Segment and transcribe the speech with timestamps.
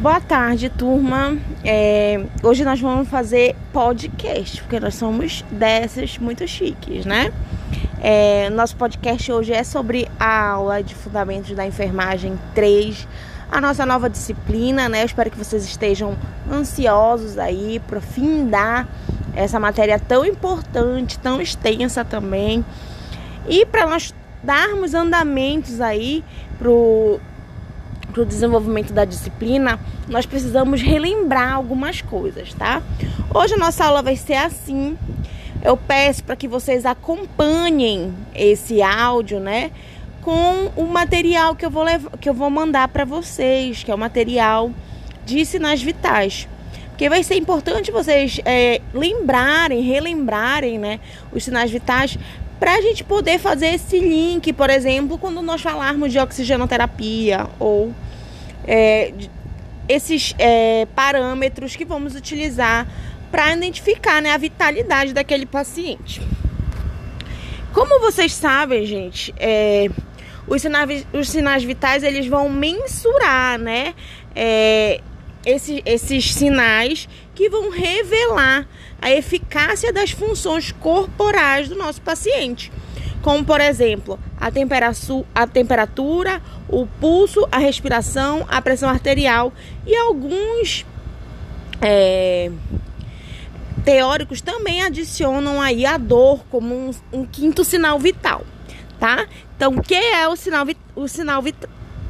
[0.00, 1.36] Boa tarde, turma.
[1.62, 7.30] É, hoje nós vamos fazer podcast, porque nós somos dessas muito chiques, né?
[8.00, 13.06] É, nosso podcast hoje é sobre a aula de Fundamentos da Enfermagem 3,
[13.52, 15.02] a nossa nova disciplina, né?
[15.02, 16.16] Eu espero que vocês estejam
[16.50, 18.88] ansiosos aí para findar
[19.36, 22.64] essa matéria tão importante, tão extensa também.
[23.46, 26.24] E para nós darmos andamentos aí
[26.58, 27.20] pro
[28.10, 32.82] para o desenvolvimento da disciplina, nós precisamos relembrar algumas coisas, tá?
[33.34, 34.98] Hoje a nossa aula vai ser assim.
[35.62, 39.70] Eu peço para que vocês acompanhem esse áudio, né?
[40.22, 43.94] Com o material que eu vou, levar, que eu vou mandar para vocês, que é
[43.94, 44.70] o material
[45.24, 46.48] de sinais vitais.
[46.88, 51.00] Porque vai ser importante vocês é, lembrarem, relembrarem, né?
[51.32, 52.18] Os sinais vitais
[52.60, 57.94] para a gente poder fazer esse link, por exemplo, quando nós falarmos de oxigenoterapia ou
[58.66, 59.12] é,
[59.88, 62.86] esses é, parâmetros que vamos utilizar
[63.30, 66.20] para identificar né, a vitalidade daquele paciente.
[67.72, 69.88] Como vocês sabem, gente, é,
[70.46, 73.94] os, sinais, os sinais vitais eles vão mensurar, né,
[74.34, 75.00] é,
[75.46, 78.68] esses, esses sinais que vão revelar
[79.00, 82.70] a eficácia das funções corporais do nosso paciente,
[83.22, 89.52] como por exemplo a, temperatura, a temperatura, o pulso, a respiração, a pressão arterial
[89.86, 90.86] e alguns
[91.82, 92.50] é,
[93.84, 98.44] teóricos também adicionam aí a dor como um, um, quinto sinal vital,
[98.98, 99.26] tá?
[99.56, 101.42] Então, que é o sinal, o sinal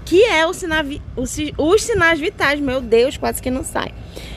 [0.05, 0.84] que é o sinal,
[1.16, 3.94] os, os sinais vitais, meu Deus, quase que não sai.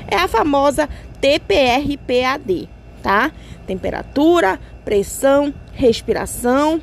[0.08, 0.88] É a famosa
[1.20, 2.70] TPRPAD,
[3.02, 3.32] tá?
[3.66, 6.82] Temperatura, pressão, respiração,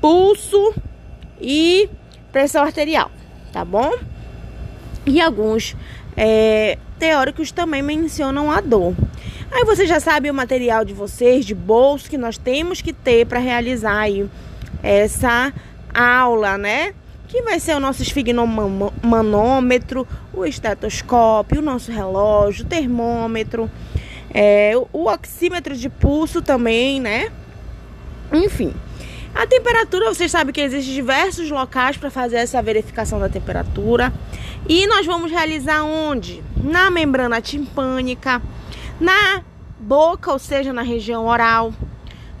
[0.00, 0.74] pulso
[1.40, 1.88] e
[2.30, 3.10] pressão arterial,
[3.52, 3.92] tá bom?
[5.06, 5.74] E alguns
[6.16, 8.94] é, teóricos também mencionam a dor.
[9.50, 13.26] Aí você já sabe o material de vocês, de bolso, que nós temos que ter
[13.26, 14.28] para realizar aí
[14.82, 15.52] essa
[15.94, 16.92] aula, né?
[17.28, 23.70] que vai ser o nosso esfigmomanômetro, o estetoscópio, o nosso relógio, o termômetro,
[24.32, 27.30] é, o oxímetro de pulso também, né?
[28.32, 28.74] Enfim.
[29.34, 34.12] A temperatura, vocês sabem que existem diversos locais para fazer essa verificação da temperatura.
[34.68, 36.42] E nós vamos realizar onde?
[36.62, 38.42] Na membrana timpânica,
[39.00, 39.42] na
[39.78, 41.72] boca, ou seja, na região oral,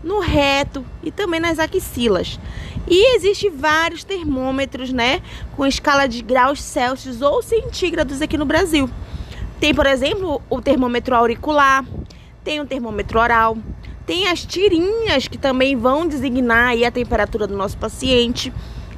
[0.02, 2.38] no reto e também nas axilas.
[2.86, 5.20] E existe vários termômetros, né,
[5.56, 8.88] com escala de graus Celsius ou centígrados aqui no Brasil.
[9.60, 11.84] Tem, por exemplo, o termômetro auricular,
[12.44, 13.58] tem o termômetro oral,
[14.06, 18.52] tem as tirinhas que também vão designar a temperatura do nosso paciente.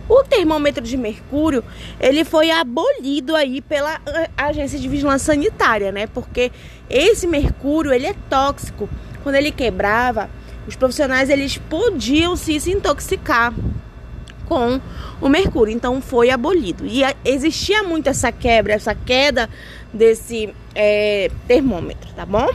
[0.08, 1.64] O termômetro de mercúrio,
[1.98, 6.06] ele foi abolido aí pela eh, Agência de Vigilância Sanitária, né?
[6.08, 6.52] Porque
[6.88, 8.88] esse mercúrio, ele é tóxico.
[9.22, 10.28] Quando ele quebrava,
[10.66, 13.54] os profissionais eles podiam se, se intoxicar
[14.46, 14.80] com
[15.20, 16.84] o mercúrio, então foi abolido.
[16.84, 19.48] E existia muito essa quebra, essa queda
[19.92, 22.48] desse é, termômetro, tá bom?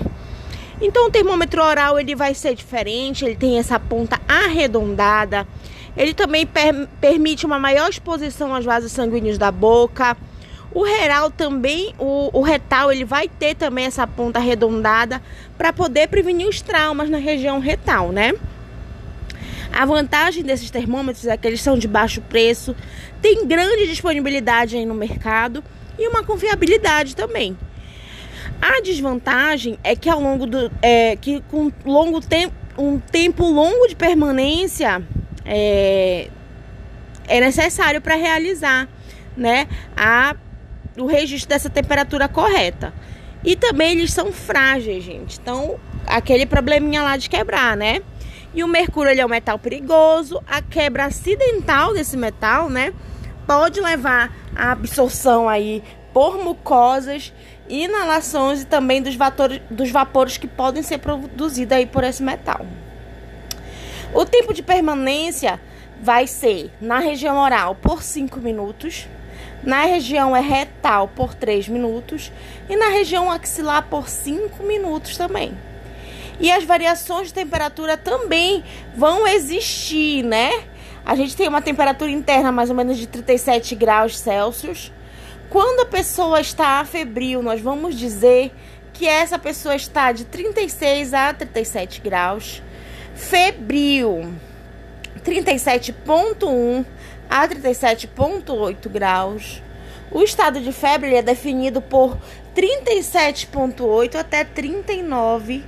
[0.81, 5.47] Então o termômetro oral ele vai ser diferente, ele tem essa ponta arredondada,
[5.95, 10.17] ele também per permite uma maior exposição aos vasos sanguíneos da boca.
[10.73, 15.21] O retal também, o, o retal, ele vai ter também essa ponta arredondada
[15.57, 18.33] para poder prevenir os traumas na região retal, né?
[19.71, 22.75] A vantagem desses termômetros é que eles são de baixo preço,
[23.21, 25.63] tem grande disponibilidade aí no mercado
[25.97, 27.57] e uma confiabilidade também.
[28.61, 33.87] A desvantagem é que ao longo do é, que com longo tempo um tempo longo
[33.87, 35.01] de permanência
[35.45, 36.29] é,
[37.27, 38.87] é necessário para realizar,
[39.35, 40.35] né, a
[40.97, 42.93] o registro dessa temperatura correta.
[43.43, 45.39] E também eles são frágeis, gente.
[45.39, 48.01] Então, aquele probleminha lá de quebrar, né?
[48.53, 50.41] E o mercúrio ele é um metal perigoso.
[50.47, 52.93] A quebra acidental desse metal, né?
[53.47, 55.83] Pode levar à absorção aí
[56.13, 57.33] por mucosas,
[57.69, 62.65] inalações e também dos vapores, dos vapores que podem ser produzidos aí por esse metal.
[64.13, 65.59] O tempo de permanência
[66.01, 69.07] vai ser na região oral por 5 minutos,
[69.61, 72.31] na região retal por 3 minutos
[72.69, 75.55] e na região axilar por 5 minutos também.
[76.39, 78.63] E as variações de temperatura também
[78.95, 80.51] vão existir, né?
[81.05, 84.91] A gente tem uma temperatura interna mais ou menos de 37 graus Celsius.
[85.51, 88.51] Quando a pessoa está febril, nós vamos dizer
[88.91, 92.63] que essa pessoa está de 36 a 37 graus.
[93.13, 94.33] Febril,
[95.23, 96.83] 37,1
[97.29, 99.61] a 37,8 graus.
[100.11, 102.17] O estado de febre é definido por
[102.55, 105.63] 37,8 até 39,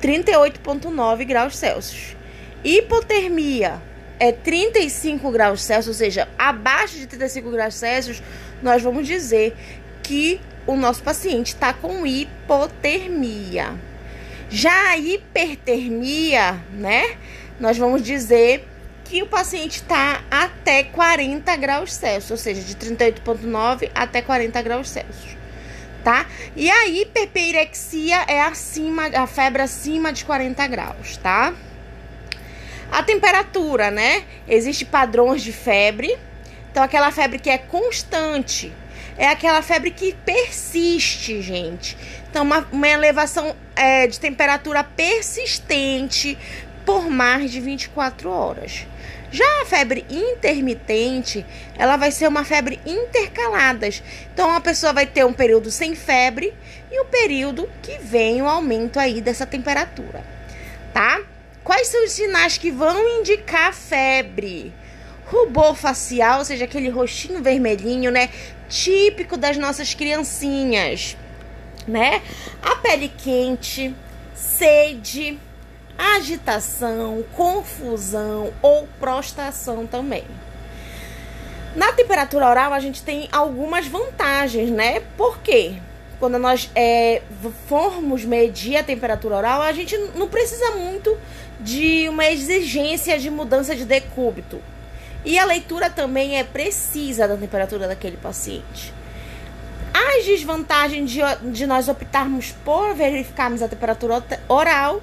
[0.00, 2.16] 38,9 graus Celsius.
[2.62, 3.82] Hipotermia
[4.18, 8.22] é 35 graus Celsius, ou seja, abaixo de 35 graus Celsius,
[8.62, 9.54] nós vamos dizer
[10.02, 13.74] que o nosso paciente está com hipotermia.
[14.48, 17.16] Já a hipertermia, né?
[17.58, 18.66] Nós vamos dizer
[19.04, 24.88] que o paciente está até 40 graus Celsius, ou seja, de 38,9 até 40 graus
[24.88, 25.36] Celsius,
[26.02, 26.26] tá?
[26.56, 31.54] E a hiperpirexia é acima, a febre acima de 40 graus, tá?
[32.90, 34.24] A temperatura, né?
[34.48, 36.16] Existem padrões de febre.
[36.70, 38.72] Então, aquela febre que é constante
[39.18, 41.96] é aquela febre que persiste, gente.
[42.30, 46.36] Então, uma, uma elevação é, de temperatura persistente
[46.84, 48.86] por mais de 24 horas.
[49.30, 51.44] Já a febre intermitente,
[51.76, 54.02] ela vai ser uma febre intercaladas.
[54.32, 56.54] Então a pessoa vai ter um período sem febre
[56.90, 60.24] e um período que vem o aumento aí dessa temperatura,
[60.94, 61.20] tá?
[61.66, 64.72] Quais são os sinais que vão indicar febre?
[65.26, 68.30] Rubor facial, ou seja, aquele rostinho vermelhinho, né?
[68.68, 71.16] Típico das nossas criancinhas,
[71.84, 72.22] né?
[72.62, 73.92] A pele quente,
[74.32, 75.40] sede,
[75.98, 80.22] agitação, confusão ou prostração também.
[81.74, 85.00] Na temperatura oral, a gente tem algumas vantagens, né?
[85.16, 85.74] Por quê?
[86.20, 87.22] Quando nós é,
[87.68, 91.18] formos medir a temperatura oral, a gente não precisa muito
[91.60, 94.60] de uma exigência de mudança de decúbito.
[95.24, 98.94] E a leitura também é precisa da temperatura daquele paciente.
[99.92, 101.20] As desvantagens de,
[101.50, 105.02] de nós optarmos por verificarmos a temperatura oral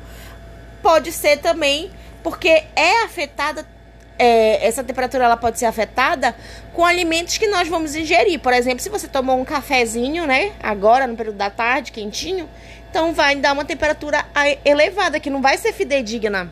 [0.82, 1.92] pode ser também
[2.22, 3.66] porque é afetada
[4.18, 6.36] é, essa temperatura ela pode ser afetada
[6.72, 8.40] com alimentos que nós vamos ingerir.
[8.40, 10.54] Por exemplo, se você tomou um cafezinho, né?
[10.62, 12.48] Agora, no período da tarde, quentinho,
[12.94, 14.24] então vai dar uma temperatura
[14.64, 16.48] elevada, que não vai ser fidedigna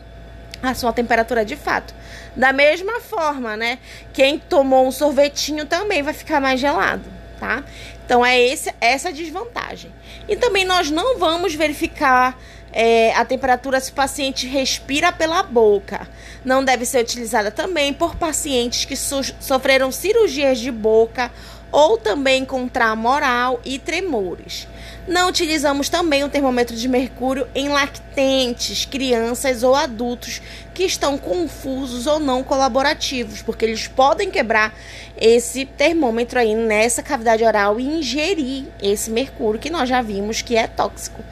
[0.60, 1.94] a sua temperatura de fato.
[2.34, 3.78] Da mesma forma, né?
[4.12, 7.04] Quem tomou um sorvetinho também vai ficar mais gelado,
[7.38, 7.62] tá?
[8.04, 9.92] Então é esse, essa desvantagem.
[10.28, 12.36] E também nós não vamos verificar
[12.72, 16.08] é, a temperatura se o paciente respira pela boca.
[16.44, 21.30] Não deve ser utilizada também por pacientes que so sofreram cirurgias de boca
[21.72, 24.68] ou também com trauma oral e tremores.
[25.08, 30.40] Não utilizamos também o termômetro de mercúrio em lactentes, crianças ou adultos
[30.74, 34.72] que estão confusos ou não colaborativos, porque eles podem quebrar
[35.18, 40.56] esse termômetro aí nessa cavidade oral e ingerir esse mercúrio que nós já vimos que
[40.56, 41.24] é tóxico.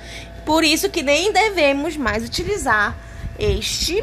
[0.45, 2.97] Por isso que nem devemos mais utilizar
[3.39, 4.03] este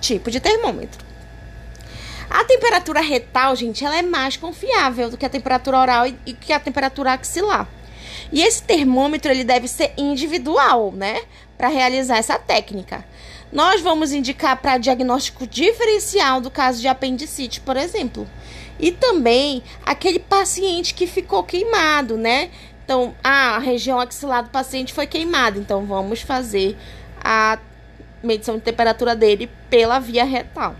[0.00, 1.04] tipo de termômetro.
[2.34, 6.52] A temperatura retal, gente, ela é mais confiável do que a temperatura oral e, que
[6.52, 7.68] a temperatura axilar.
[8.32, 11.22] E esse termômetro ele deve ser individual, né,
[11.56, 13.06] para realizar essa técnica.
[13.52, 18.28] Nós vamos indicar para diagnóstico diferencial do caso de apendicite, por exemplo.
[18.80, 22.50] E também aquele paciente que ficou queimado, né?
[22.84, 26.76] Então, a região axilar do paciente foi queimada, então vamos fazer
[27.22, 27.60] a
[28.24, 30.74] medição de temperatura dele pela via retal.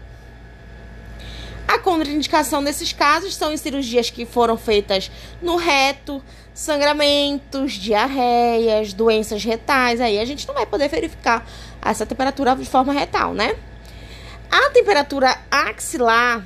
[1.66, 6.22] A contraindicação nesses casos são em cirurgias que foram feitas no reto,
[6.52, 10.00] sangramentos, diarreias, doenças retais.
[10.00, 11.47] Aí a gente não vai poder verificar
[11.83, 13.56] essa temperatura de forma retal, né?
[14.50, 16.44] A temperatura axilar,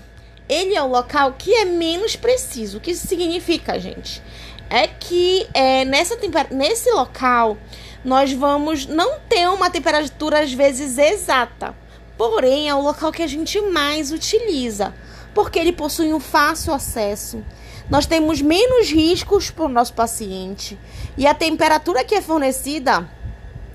[0.48, 2.78] ele é o local que é menos preciso.
[2.78, 4.22] O que isso significa, gente?
[4.70, 6.16] é que é, nessa
[6.50, 7.56] nesse local
[8.04, 11.74] nós vamos não ter uma temperatura às vezes exata,
[12.16, 14.94] porém é o local que a gente mais utiliza,
[15.38, 17.44] porque ele possui um fácil acesso.
[17.88, 20.76] Nós temos menos riscos para o nosso paciente
[21.16, 23.08] e a temperatura que é fornecida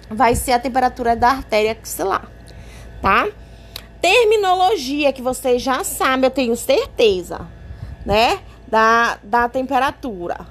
[0.10, 2.30] vai ser a temperatura da artéria axilar,
[3.02, 3.30] tá?
[4.02, 7.48] Terminologia que vocês já sabem, eu tenho certeza,
[8.06, 8.42] né?
[8.68, 10.46] Da, da temperatura.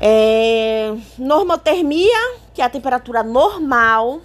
[0.00, 4.20] É, normotermia, que é a temperatura normal.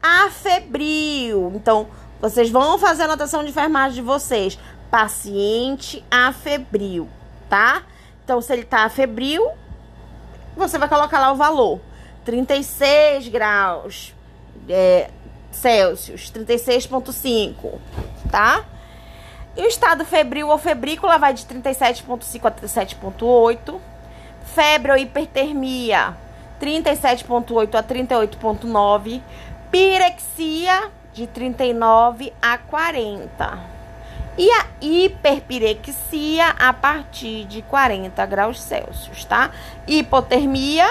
[0.00, 1.50] Afebril.
[1.56, 1.88] Então,
[2.20, 4.58] vocês vão fazer a anotação de enfermagem de vocês.
[4.90, 7.08] Paciente afebril,
[7.48, 7.82] tá?
[8.24, 9.46] Então, se ele tá afebril,
[10.56, 11.80] você vai colocar lá o valor.
[12.24, 14.14] 36 graus
[14.68, 15.10] é,
[15.50, 17.78] Celsius, 36,5,
[18.30, 18.64] tá?
[19.56, 23.80] E o estado febril ou febrícula vai de 37,5 a 37,8
[24.54, 26.16] febre ou hipertermia
[26.60, 29.22] 37,8 a 38,9,
[29.70, 33.58] pirexia de 39 a 40.
[34.38, 39.50] E a hiperpirexia a partir de 40 graus Celsius, tá?
[39.84, 40.86] Hipotermia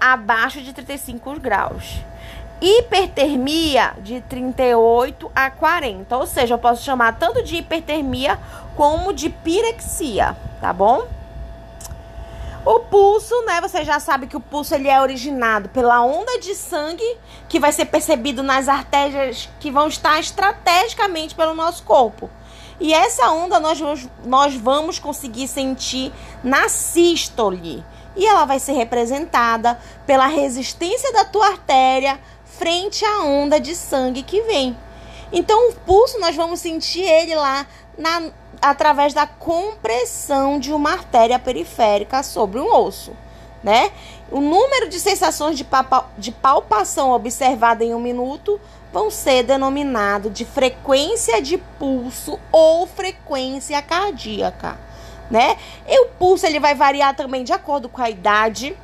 [0.00, 2.00] abaixo de 35 graus.
[2.58, 8.38] Hipertermia de 38 a 40, ou seja, eu posso chamar tanto de hipertermia
[8.74, 11.06] como de pirexia, tá bom?
[12.64, 13.60] O pulso, né?
[13.60, 17.72] Você já sabe que o pulso ele é originado pela onda de sangue que vai
[17.72, 22.30] ser percebido nas artérias que vão estar estrategicamente pelo nosso corpo.
[22.80, 23.78] E essa onda nós,
[24.24, 26.10] nós vamos conseguir sentir
[26.42, 27.84] na sístole.
[28.16, 34.22] E ela vai ser representada pela resistência da tua artéria frente à onda de sangue
[34.22, 34.76] que vem.
[35.32, 37.66] Então, o pulso nós vamos sentir ele lá
[37.98, 38.30] na,
[38.64, 43.12] através da compressão de uma artéria periférica sobre um osso,
[43.62, 43.92] né?
[44.30, 45.66] O número de sensações de,
[46.16, 48.58] de palpação observada em um minuto
[48.90, 54.78] vão ser denominado de frequência de pulso ou frequência cardíaca,
[55.30, 55.58] né?
[55.86, 58.74] E o pulso ele vai variar também de acordo com a idade,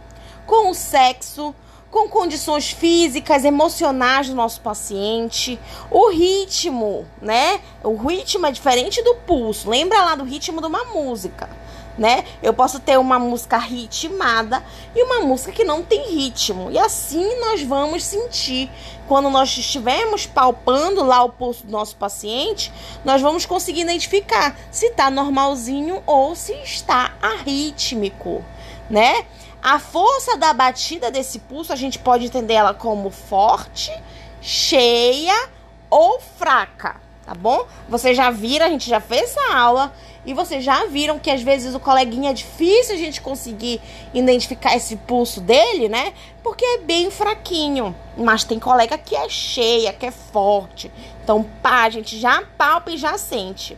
[0.46, 1.54] com o sexo,
[1.90, 5.58] com condições físicas, emocionais do nosso paciente,
[5.90, 7.60] o ritmo, né?
[7.82, 9.68] O ritmo é diferente do pulso.
[9.68, 11.50] Lembra lá do ritmo de uma música,
[11.98, 12.24] né?
[12.40, 16.70] Eu posso ter uma música ritmada e uma música que não tem ritmo.
[16.70, 18.70] E assim nós vamos sentir
[19.08, 22.72] quando nós estivermos palpando lá o pulso do nosso paciente,
[23.04, 28.44] nós vamos conseguir identificar se está normalzinho ou se está arrítmico,
[28.88, 29.24] né?
[29.62, 33.92] A força da batida desse pulso, a gente pode entender ela como forte,
[34.40, 35.48] cheia
[35.90, 37.66] ou fraca, tá bom?
[37.86, 39.92] Vocês já viram, a gente já fez essa aula
[40.24, 43.82] e vocês já viram que às vezes o coleguinha é difícil a gente conseguir
[44.14, 46.14] identificar esse pulso dele, né?
[46.42, 47.94] Porque é bem fraquinho.
[48.16, 50.90] Mas tem colega que é cheia, que é forte.
[51.22, 53.76] Então, pá, a gente já palpa e já sente,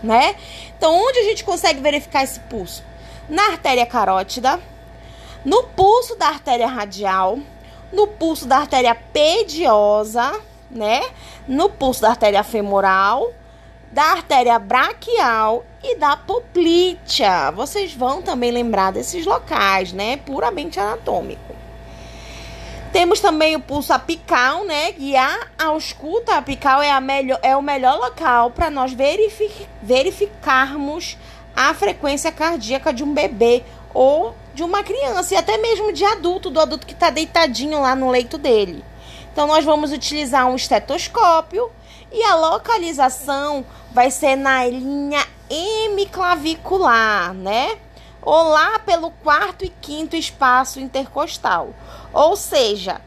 [0.00, 0.36] né?
[0.76, 2.84] Então, onde a gente consegue verificar esse pulso?
[3.28, 4.60] Na artéria carótida
[5.48, 7.38] no pulso da artéria radial,
[7.90, 10.38] no pulso da artéria pediosa,
[10.70, 11.00] né?
[11.48, 13.32] No pulso da artéria femoral,
[13.90, 17.50] da artéria braquial e da poplítea.
[17.52, 20.18] Vocês vão também lembrar desses locais, né?
[20.18, 21.56] Puramente anatômico.
[22.92, 24.92] Temos também o pulso apical, né?
[24.98, 31.16] E a ausculta apical é, a melhor, é o melhor local para nós verific, verificarmos
[31.56, 33.62] a frequência cardíaca de um bebê
[33.94, 37.94] ou de uma criança e até mesmo de adulto, do adulto que está deitadinho lá
[37.94, 38.84] no leito dele.
[39.32, 41.70] Então, nós vamos utilizar um estetoscópio
[42.10, 47.78] e a localização vai ser na linha hemiclavicular, né?
[48.20, 51.68] Ou lá pelo quarto e quinto espaço intercostal,
[52.12, 53.00] ou seja,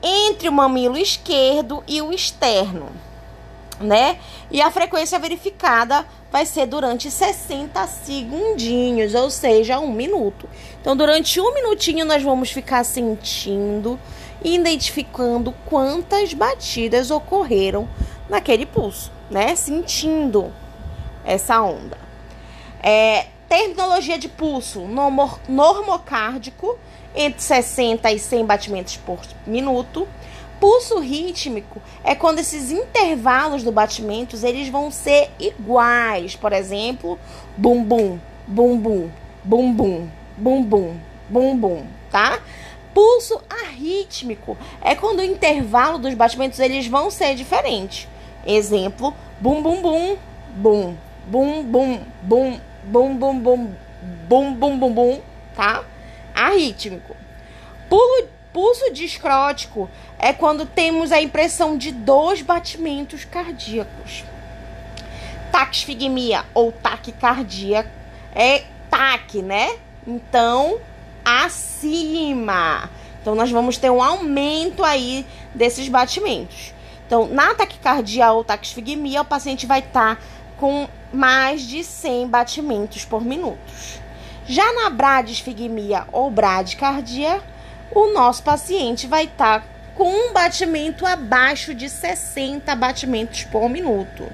[0.00, 2.88] entre o mamilo esquerdo e o externo,
[3.80, 4.20] né?
[4.52, 10.46] E a frequência verificada vai ser durante 60 segundinhos, ou seja, um minuto.
[10.78, 13.98] Então, durante um minutinho, nós vamos ficar sentindo
[14.44, 17.88] e identificando quantas batidas ocorreram
[18.28, 19.56] naquele pulso, né?
[19.56, 20.52] Sentindo
[21.24, 21.96] essa onda.
[22.82, 24.86] É, terminologia de pulso
[25.48, 26.78] normocárdico
[27.14, 30.06] entre 60 e 100 batimentos por minuto
[30.62, 36.36] pulso rítmico é quando esses intervalos do batimento eles vão ser iguais.
[36.36, 37.18] Por exemplo,
[37.56, 39.10] bum bum, bum bum,
[39.42, 40.96] bum bum, bum bum,
[41.28, 42.38] bum bum, tá?
[42.94, 48.06] Pulso arrítmico é quando o intervalo dos batimentos eles vão ser diferentes.
[48.46, 50.16] Exemplo, bum bum bum,
[50.54, 50.94] bum,
[51.26, 53.74] bum bum, bum, bum bum bum,
[54.28, 55.20] bum bum bum bum,
[55.56, 55.84] tá?
[56.32, 57.16] Arrítmico.
[57.88, 59.88] Pulo Pulso discrótico
[60.22, 64.22] é quando temos a impressão de dois batimentos cardíacos.
[65.50, 67.90] Taxfigmia ou taquicardia
[68.32, 69.76] é taque, né?
[70.06, 70.78] Então,
[71.24, 72.88] acima.
[73.20, 76.72] Então, nós vamos ter um aumento aí desses batimentos.
[77.04, 80.22] Então, na taquicardia ou taxfigmia, o paciente vai estar tá
[80.56, 83.58] com mais de 100 batimentos por minuto.
[84.46, 87.42] Já na bradisfigmia ou bradicardia,
[87.94, 94.30] o nosso paciente vai estar tá com um batimento abaixo de 60 batimentos por minuto.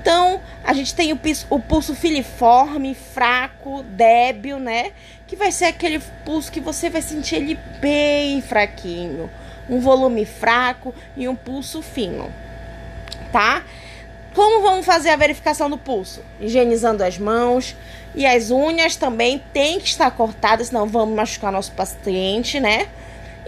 [0.00, 4.92] Então, a gente tem o pulso, o pulso filiforme, fraco, débil, né?
[5.26, 9.28] Que vai ser aquele pulso que você vai sentir ele bem fraquinho.
[9.68, 12.32] Um volume fraco e um pulso fino,
[13.30, 13.62] tá?
[14.34, 16.24] Como vamos fazer a verificação do pulso?
[16.40, 17.76] Higienizando as mãos,
[18.14, 22.88] e as unhas também têm que estar cortadas, senão vamos machucar nosso paciente, né?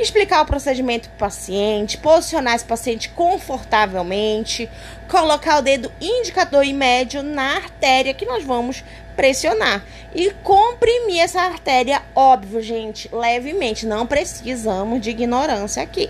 [0.02, 4.68] Explicar o procedimento para o paciente, posicionar esse paciente confortavelmente,
[5.08, 8.82] colocar o dedo indicador e médio na artéria que nós vamos
[9.14, 13.86] pressionar e comprimir essa artéria, óbvio, gente, levemente.
[13.86, 16.08] Não precisamos de ignorância aqui.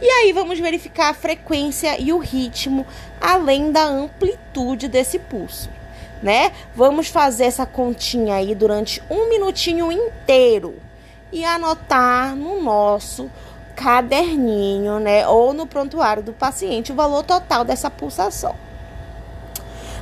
[0.00, 2.86] E aí vamos verificar a frequência e o ritmo,
[3.18, 5.70] além da amplitude desse pulso,
[6.22, 6.52] né?
[6.74, 10.85] Vamos fazer essa continha aí durante um minutinho inteiro
[11.32, 13.30] e anotar no nosso
[13.74, 18.54] caderninho, né, ou no prontuário do paciente o valor total dessa pulsação.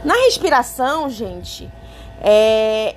[0.04, 1.70] Na respiração, gente,
[2.20, 2.94] é...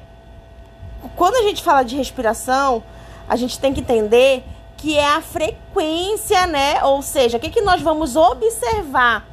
[1.15, 2.83] quando a gente fala de respiração,
[3.27, 4.43] a gente tem que entender
[4.77, 6.83] que é a frequência, né?
[6.83, 9.25] Ou seja, o que, que nós vamos observar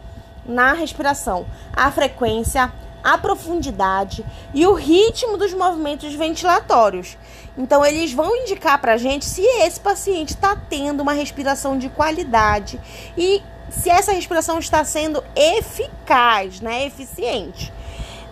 [0.46, 1.46] na respiração?
[1.72, 2.72] A frequência,
[3.02, 4.24] a profundidade
[4.54, 7.18] e o ritmo dos movimentos ventilatórios.
[7.56, 11.88] Então, eles vão indicar para a gente se esse paciente está tendo uma respiração de
[11.88, 12.80] qualidade
[13.16, 16.86] e se essa respiração está sendo eficaz, né?
[16.86, 17.72] Eficiente.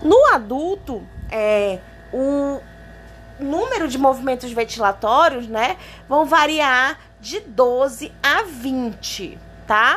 [0.03, 1.79] No adulto, é,
[2.13, 2.61] o
[3.39, 5.77] número de movimentos ventilatórios, né,
[6.09, 9.97] vão variar de 12 a 20, tá?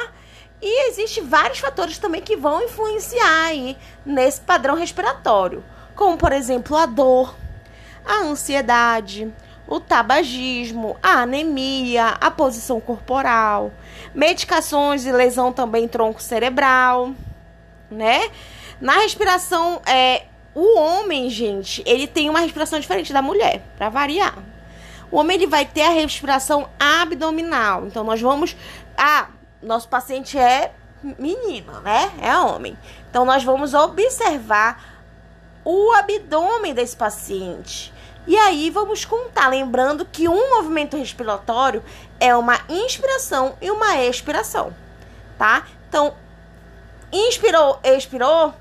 [0.61, 5.63] E existem vários fatores também que vão influenciar aí nesse padrão respiratório,
[5.95, 7.35] como por exemplo a dor,
[8.05, 9.31] a ansiedade,
[9.67, 13.71] o tabagismo, a anemia, a posição corporal,
[14.13, 17.11] medicações e lesão também tronco cerebral,
[17.89, 18.29] né?
[18.79, 24.37] Na respiração, é, o homem, gente, ele tem uma respiração diferente da mulher, para variar.
[25.11, 27.85] O homem ele vai ter a respiração abdominal.
[27.87, 28.55] Então nós vamos,
[28.97, 29.27] ah,
[29.61, 30.71] nosso paciente é
[31.19, 32.11] menina, né?
[32.21, 32.77] É homem.
[33.09, 34.95] Então nós vamos observar
[35.63, 37.93] o abdômen desse paciente.
[38.27, 41.83] E aí vamos contar, lembrando que um movimento respiratório
[42.19, 44.73] é uma inspiração e uma expiração,
[45.37, 45.67] tá?
[45.87, 46.15] Então,
[47.11, 48.53] inspirou, expirou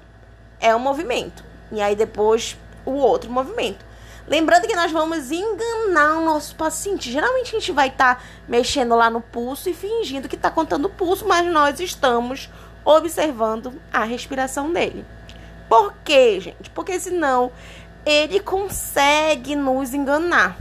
[0.61, 1.44] é um movimento.
[1.71, 3.85] E aí depois o outro movimento.
[4.26, 7.12] Lembrando que nós vamos enganar o nosso paciente.
[7.12, 10.87] Geralmente a gente vai estar tá mexendo lá no pulso e fingindo que está contando
[10.87, 12.48] o pulso, mas nós estamos
[12.85, 15.05] observando a respiração dele.
[15.68, 16.70] Por quê, gente?
[16.70, 17.53] Porque senão
[18.04, 20.56] ele consegue nos enganar.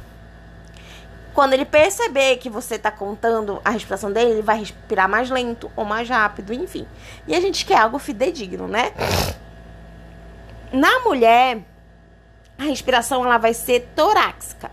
[1.33, 5.71] Quando ele perceber que você está contando a respiração dele, ele vai respirar mais lento
[5.75, 6.87] ou mais rápido, enfim.
[7.27, 8.91] E a gente quer algo fidedigno, né?
[10.71, 11.59] Na mulher,
[12.57, 14.69] a respiração ela vai ser torácica,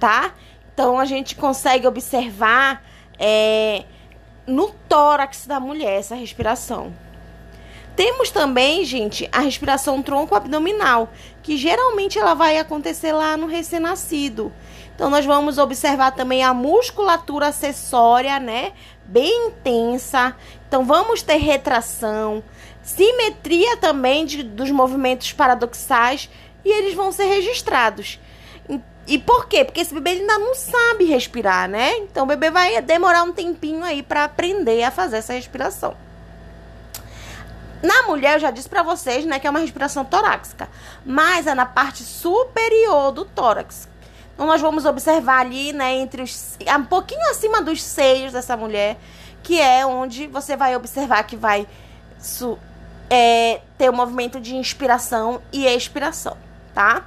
[0.00, 0.32] tá?
[0.74, 2.82] Então a gente consegue observar
[3.18, 3.84] é,
[4.46, 6.92] no tórax da mulher essa respiração.
[7.96, 11.10] Temos também, gente, a respiração tronco-abdominal,
[11.42, 14.52] que geralmente ela vai acontecer lá no recém-nascido.
[14.94, 18.74] Então, nós vamos observar também a musculatura acessória, né?
[19.06, 20.36] Bem intensa.
[20.68, 22.44] Então, vamos ter retração,
[22.82, 26.28] simetria também de, dos movimentos paradoxais
[26.62, 28.20] e eles vão ser registrados.
[29.06, 29.64] E, por quê?
[29.64, 31.96] Porque esse bebê ainda não sabe respirar, né?
[31.98, 35.96] Então o bebê vai demorar um tempinho aí para aprender a fazer essa respiração.
[37.82, 40.68] Na mulher, eu já disse para vocês, né, que é uma respiração torácica,
[41.04, 43.88] mas é na parte superior do tórax.
[44.34, 48.98] Então nós vamos observar ali, né, entre os um pouquinho acima dos seios dessa mulher,
[49.42, 51.66] que é onde você vai observar que vai
[52.18, 52.58] su,
[53.08, 56.36] é, ter o um movimento de inspiração e expiração,
[56.74, 57.04] tá?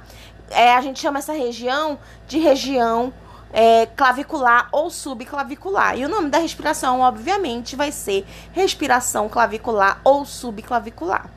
[0.50, 3.12] É, a gente chama essa região de região
[3.52, 5.98] é, clavicular ou subclavicular.
[5.98, 11.28] E o nome da respiração, obviamente, vai ser respiração clavicular ou subclavicular.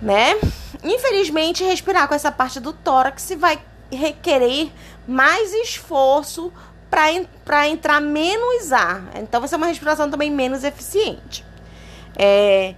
[0.00, 0.36] Né?
[0.82, 3.58] Infelizmente, respirar com essa parte do tórax vai
[3.90, 4.70] requerer
[5.06, 6.52] mais esforço
[6.90, 9.02] para entrar menos ar.
[9.16, 11.44] Então, vai ser uma respiração também menos eficiente.
[12.16, 12.74] É,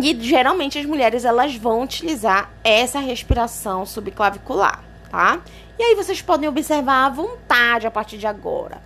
[0.00, 5.40] e geralmente as mulheres elas vão utilizar essa respiração subclavicular, tá?
[5.78, 8.80] E aí vocês podem observar à vontade a partir de agora.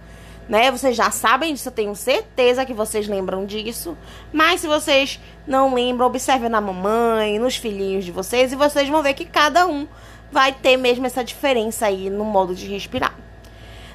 [0.48, 0.70] Né?
[0.70, 3.96] Vocês já sabem disso, eu tenho certeza que vocês lembram disso.
[4.32, 9.02] Mas se vocês não lembram, observem na mamãe, nos filhinhos de vocês, e vocês vão
[9.02, 9.86] ver que cada um
[10.30, 13.14] vai ter mesmo essa diferença aí no modo de respirar.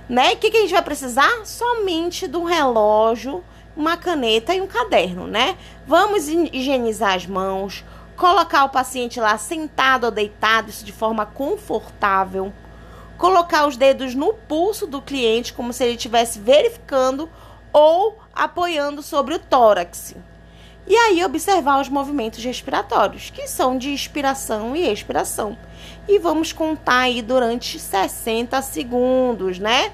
[0.08, 0.34] Né?
[0.34, 1.46] O que, que a gente vai precisar?
[1.46, 3.44] Somente do relógio
[3.78, 5.56] uma caneta e um caderno, né?
[5.86, 7.86] Vamos higienizar as mãos,
[8.18, 12.52] colocar o paciente lá sentado ou deitado, isso de forma confortável.
[13.18, 17.30] Colocar os dedos no pulso do cliente, como se ele estivesse verificando
[17.72, 20.16] ou apoiando sobre o tórax.
[20.86, 25.58] E aí observar os movimentos respiratórios, que são de inspiração e expiração.
[26.08, 29.92] E vamos contar aí durante 60 segundos, né?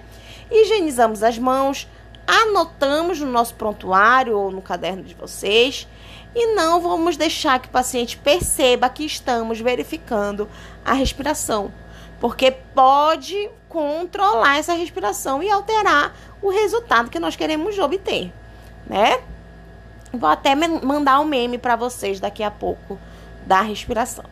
[0.52, 1.88] higienizamos as mãos,
[2.28, 5.88] anotamos no nosso prontuário ou no caderno de vocês
[6.36, 10.50] e não vamos deixar que o paciente perceba que estamos verificando
[10.84, 11.72] a respiração,
[12.20, 18.32] porque pode controlar essa respiração e alterar o resultado que nós queremos obter,
[18.88, 19.22] né?
[20.12, 23.00] Vou até mandar um meme para vocês daqui a pouco
[23.46, 24.26] da respiração.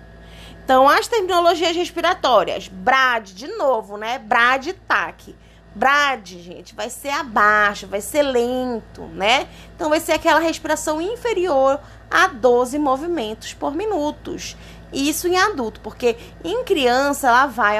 [0.64, 4.20] Então, as terminologias respiratórias, BRAD, de novo, né?
[4.20, 5.36] BRAD e TAC.
[5.74, 9.48] Brad, gente, vai ser abaixo, vai ser lento, né?
[9.74, 11.80] Então vai ser aquela respiração inferior
[12.10, 14.58] a 12 movimentos por minutos.
[14.92, 17.78] Isso em adulto, porque em criança ela vai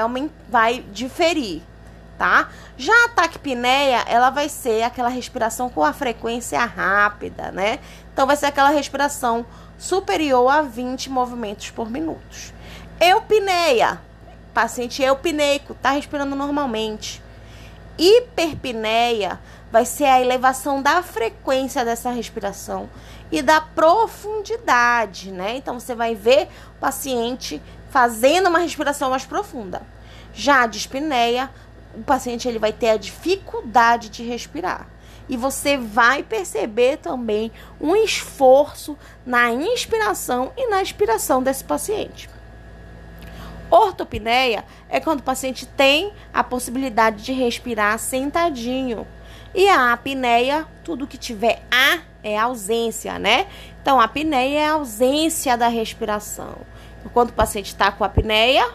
[0.48, 1.60] vai diferir,
[2.16, 2.48] tá?
[2.78, 7.78] Já a taquipneia, ela vai ser aquela respiração com a frequência rápida, né?
[8.10, 9.44] Então vai ser aquela respiração
[9.76, 12.54] superior a 20 movimentos por minuto.
[12.98, 14.00] Eupneia,
[14.54, 17.20] paciente eupneico, tá respirando normalmente
[17.98, 19.38] hiperpneia
[19.70, 22.88] vai ser a elevação da frequência dessa respiração
[23.30, 25.56] e da profundidade, né?
[25.56, 29.82] Então você vai ver o paciente fazendo uma respiração mais profunda.
[30.34, 31.50] Já a dispneia,
[31.94, 34.86] o paciente ele vai ter a dificuldade de respirar.
[35.28, 42.28] E você vai perceber também um esforço na inspiração e na expiração desse paciente.
[43.72, 49.06] Ortopneia é quando o paciente tem a possibilidade de respirar sentadinho.
[49.54, 53.46] E a apneia, tudo que tiver a é ausência, né?
[53.80, 56.54] Então, a apneia é a ausência da respiração.
[57.00, 58.68] Então, quando o paciente está com apneia,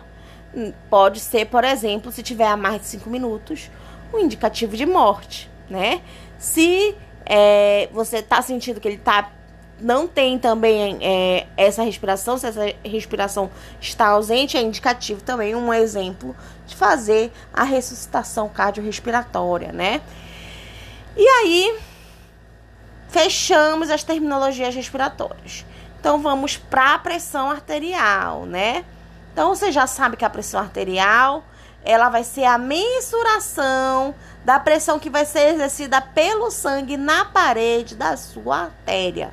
[0.54, 3.70] hum, pode ser, por exemplo, se tiver a mais de 5 minutos,
[4.12, 6.02] um indicativo de morte, né?
[6.40, 9.32] Se é, você está sentindo que ele está
[9.80, 15.74] não tem também é, essa respiração, se essa respiração está ausente, é indicativo também um
[15.74, 16.36] exemplo
[16.66, 20.02] de fazer a ressuscitação cardiorrespiratória, né?
[21.16, 21.80] E aí,
[23.10, 25.66] fechamos as terminologias respiratórias.
[26.00, 28.84] Então, vamos para a pressão arterial, né?
[29.34, 31.44] Então, você já sabe que a pressão arterial,
[31.84, 34.14] ela vai ser a mensuração
[34.44, 39.32] da pressão que vai ser exercida pelo sangue na parede da sua artéria.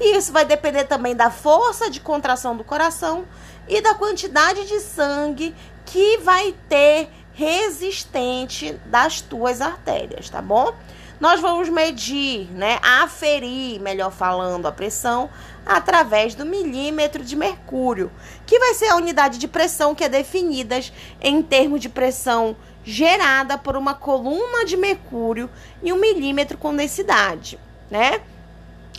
[0.00, 3.24] E isso vai depender também da força de contração do coração
[3.68, 5.54] e da quantidade de sangue
[5.84, 10.74] que vai ter resistente das tuas artérias, tá bom?
[11.18, 15.30] Nós vamos medir, né, aferir, melhor falando, a pressão
[15.64, 18.10] através do milímetro de mercúrio,
[18.46, 20.78] que vai ser a unidade de pressão que é definida
[21.20, 22.54] em termos de pressão
[22.84, 25.50] gerada por uma coluna de mercúrio
[25.82, 27.58] e um milímetro com densidade,
[27.90, 28.20] né?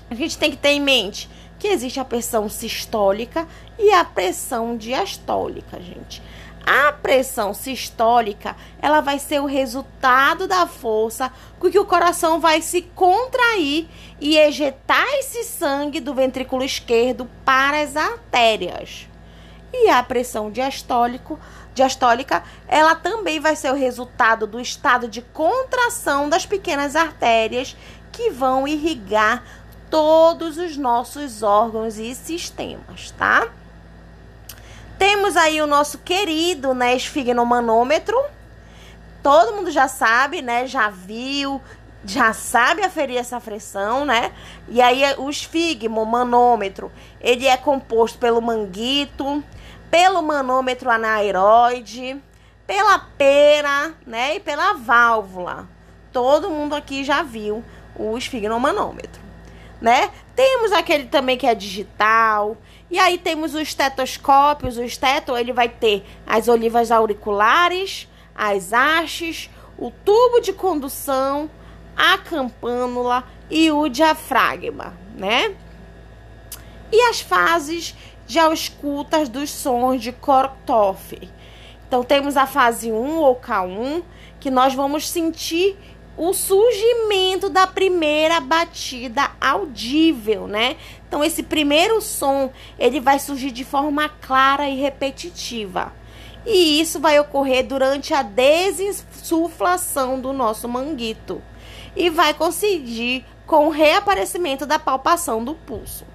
[0.09, 4.77] A gente tem que ter em mente que existe a pressão sistólica e a pressão
[4.77, 6.21] diastólica, gente.
[6.65, 12.61] A pressão sistólica, ela vai ser o resultado da força com que o coração vai
[12.61, 13.87] se contrair
[14.19, 19.07] e ejetar esse sangue do ventrículo esquerdo para as artérias.
[19.71, 21.39] E a pressão diastólico,
[21.73, 27.77] diastólica, ela também vai ser o resultado do estado de contração das pequenas artérias
[28.11, 29.43] que vão irrigar
[29.89, 33.47] todos os nossos órgãos e sistemas, tá?
[34.97, 38.17] Temos aí o nosso querido, né, esfigmomanômetro.
[39.21, 41.61] Todo mundo já sabe, né, já viu,
[42.03, 44.31] já sabe aferir essa pressão, né?
[44.67, 49.43] E aí o esfigmomanômetro, ele é composto pelo manguito,
[49.91, 52.21] pelo manômetro anaeroide,
[52.65, 55.67] pela pera, né, e pela válvula.
[56.11, 57.63] Todo mundo aqui já viu
[57.95, 59.26] o esfigmomanômetro
[59.81, 60.09] né?
[60.35, 62.57] Temos aquele também que é digital.
[62.89, 64.77] E aí temos os estetoscópios.
[64.77, 71.49] O esteto, ele vai ter as olivas auriculares, as hastes, o tubo de condução,
[71.95, 75.55] a campânula e o diafragma, né?
[76.91, 81.17] E as fases de auscultas dos sons de Korthoff.
[81.87, 84.03] Então temos a fase 1 ou K1,
[84.39, 85.77] que nós vamos sentir
[86.17, 90.75] o surgimento da primeira batida audível, né?
[91.07, 95.93] Então esse primeiro som, ele vai surgir de forma clara e repetitiva.
[96.43, 101.41] E isso vai ocorrer durante a desinsuflação do nosso manguito
[101.95, 106.05] e vai coincidir com o reaparecimento da palpação do pulso.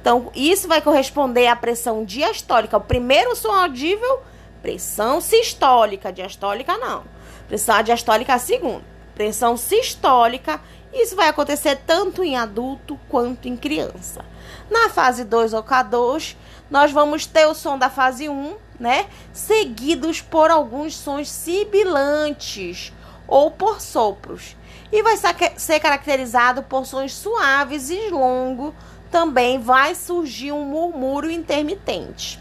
[0.00, 2.76] Então, isso vai corresponder à pressão diastólica.
[2.76, 4.22] O primeiro som audível,
[4.62, 7.04] pressão sistólica, diastólica não.
[7.48, 10.60] Pressão diastólica a segunda pressão sistólica.
[10.92, 14.24] Isso vai acontecer tanto em adulto quanto em criança.
[14.70, 16.36] Na fase 2 ou K2,
[16.70, 19.06] nós vamos ter o som da fase 1, né?
[19.32, 22.92] Seguidos por alguns sons sibilantes
[23.26, 24.56] ou por sopros.
[24.92, 25.16] E vai
[25.56, 28.72] ser caracterizado por sons suaves e longos.
[29.10, 32.40] Também vai surgir um murmúrio intermitente.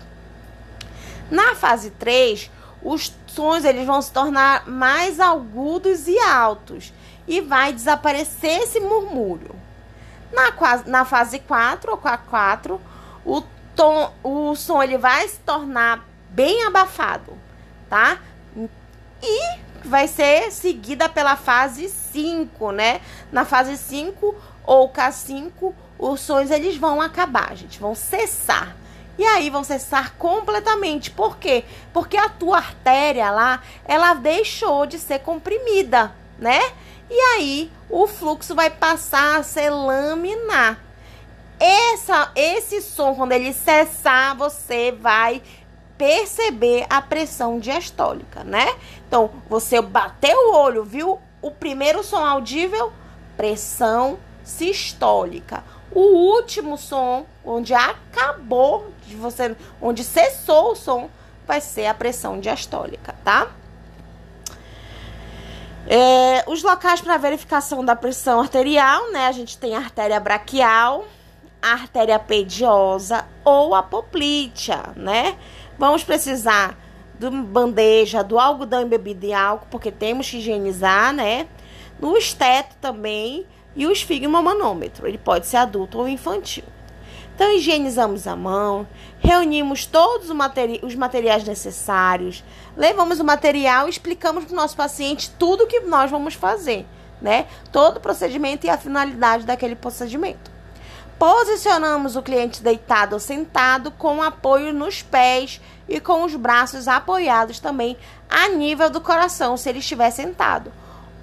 [1.30, 2.52] Na fase 3,
[2.84, 6.94] os sons eles vão se tornar mais agudos e altos
[7.28, 9.56] e vai desaparecer esse murmúrio.
[10.32, 10.52] Na,
[10.86, 12.82] na fase 4 ou 4,
[13.26, 13.44] o,
[13.76, 17.38] tom, o som ele vai se tornar bem abafado,
[17.90, 18.20] tá?
[19.22, 23.02] E vai ser seguida pela fase 5, né?
[23.32, 28.76] Na fase 5 ou K5, os sons eles vão acabar, gente, vão cessar.
[29.18, 31.12] E aí vão cessar completamente.
[31.12, 31.64] Por quê?
[31.94, 36.60] Porque a tua artéria lá, ela deixou de ser comprimida, né?
[37.10, 40.80] E aí o fluxo vai passar a ser laminar.
[41.60, 45.42] Essa, esse som, quando ele cessar, você vai
[45.98, 48.76] perceber a pressão diastólica, né?
[49.08, 52.92] Então, você bateu o olho, viu o primeiro som audível?
[53.38, 55.64] Pressão sistólica.
[55.92, 56.02] O
[56.36, 61.10] último som, onde acabou de você, onde cessou o som,
[61.48, 63.48] vai ser a pressão diastólica, tá?
[65.88, 69.28] É, os locais para verificação da pressão arterial, né?
[69.28, 71.06] A gente tem a artéria braquial,
[71.62, 75.38] a artéria pediosa ou a poplítea, né?
[75.78, 76.76] Vamos precisar
[77.20, 81.48] de bandeja, do algodão embebido em álcool, porque temos que higienizar, né?
[82.00, 83.46] No esteto também
[83.76, 86.64] e o esfigmomanômetro, ele pode ser adulto ou infantil.
[87.36, 88.88] Então, higienizamos a mão,
[89.20, 90.30] reunimos todos
[90.82, 92.42] os materiais necessários,
[92.78, 96.86] levamos o material e explicamos para o nosso paciente tudo o que nós vamos fazer,
[97.22, 97.46] né?
[97.74, 100.50] Todo o procedimento e a finalidade daquele procedimento.
[101.20, 105.60] Posicionamos o cliente deitado ou sentado com apoio nos pés
[105.90, 107.98] e com os braços apoiados também
[108.30, 110.72] a nível do coração, se ele estiver sentado,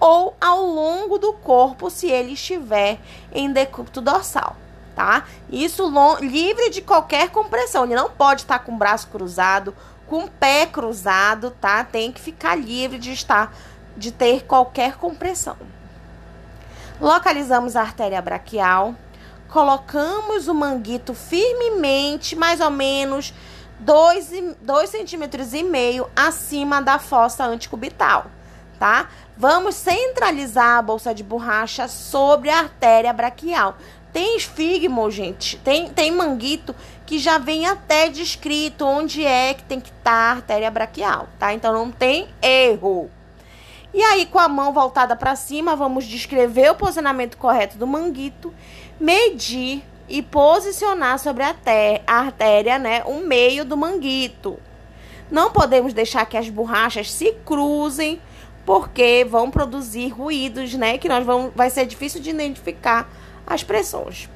[0.04, 2.98] ou ao longo do corpo, se ele estiver
[3.32, 4.56] em decúbito dorsal
[4.96, 5.24] tá?
[5.50, 7.84] Isso livre de qualquer compressão.
[7.84, 9.74] Ele não pode estar com o braço cruzado,
[10.06, 11.82] com o pé cruzado, tá?
[11.82, 13.54] Tem que ficar livre de estar
[13.96, 15.56] de ter qualquer compressão.
[17.00, 18.94] Localizamos a artéria braquial,
[19.48, 23.32] colocamos o manguito firmemente, mais ou menos
[23.80, 28.26] 2 centímetros e meio acima da fossa anticubital,
[28.82, 29.08] tá?
[29.36, 33.78] Vamos centralizar a bolsa de borracha sobre a artéria braquial.
[34.12, 35.56] Tem esfigmo, gente.
[35.58, 36.74] Tem, tem manguito
[37.06, 41.28] que já vem até descrito onde é que tem que estar tá a artéria braquial,
[41.38, 41.54] tá?
[41.54, 43.08] Então não tem erro.
[43.94, 48.52] E aí, com a mão voltada para cima, vamos descrever o posicionamento correto do manguito,
[48.98, 51.54] medir e posicionar sobre a,
[52.04, 54.58] a artéria, né, o meio do manguito.
[55.30, 58.20] Não podemos deixar que as borrachas se cruzem,
[58.64, 63.08] porque vão produzir ruídos, né, que nós vamos, vai ser difícil de identificar
[63.46, 64.28] as pressões.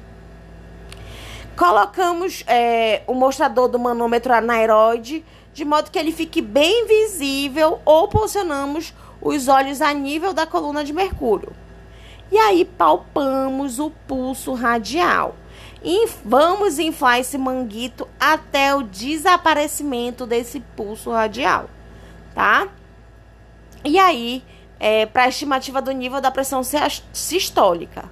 [1.55, 8.07] Colocamos é, o mostrador do manômetro anaeroide de modo que ele fique bem visível ou
[8.07, 11.51] posicionamos os olhos a nível da coluna de mercúrio.
[12.31, 15.35] E aí palpamos o pulso radial.
[15.83, 21.69] E vamos inflar esse manguito até o desaparecimento desse pulso radial,
[22.35, 22.67] tá?
[23.87, 24.43] E aí,
[24.81, 26.61] é, para a estimativa do nível da pressão
[27.13, 28.11] sistólica.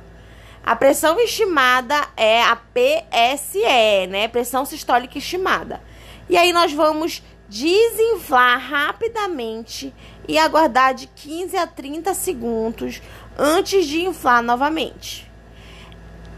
[0.64, 4.30] A pressão estimada é a PSE, né?
[4.30, 5.82] Pressão sistólica estimada.
[6.30, 9.94] E aí nós vamos desinflar rapidamente
[10.30, 13.02] e aguardar de 15 a 30 segundos
[13.38, 15.30] antes de inflar novamente.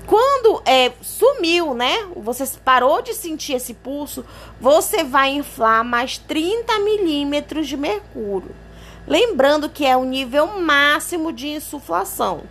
[0.08, 2.08] Quando é, sumiu, né?
[2.16, 4.26] Você parou de sentir esse pulso,
[4.60, 8.67] você vai inflar mais 30 milímetros de mercúrio.
[9.08, 12.44] Lembrando que é o nível máximo de insuflação,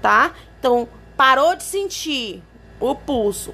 [0.00, 0.32] tá?
[0.58, 2.40] Então, Parou de sentir
[2.78, 3.52] o pulso.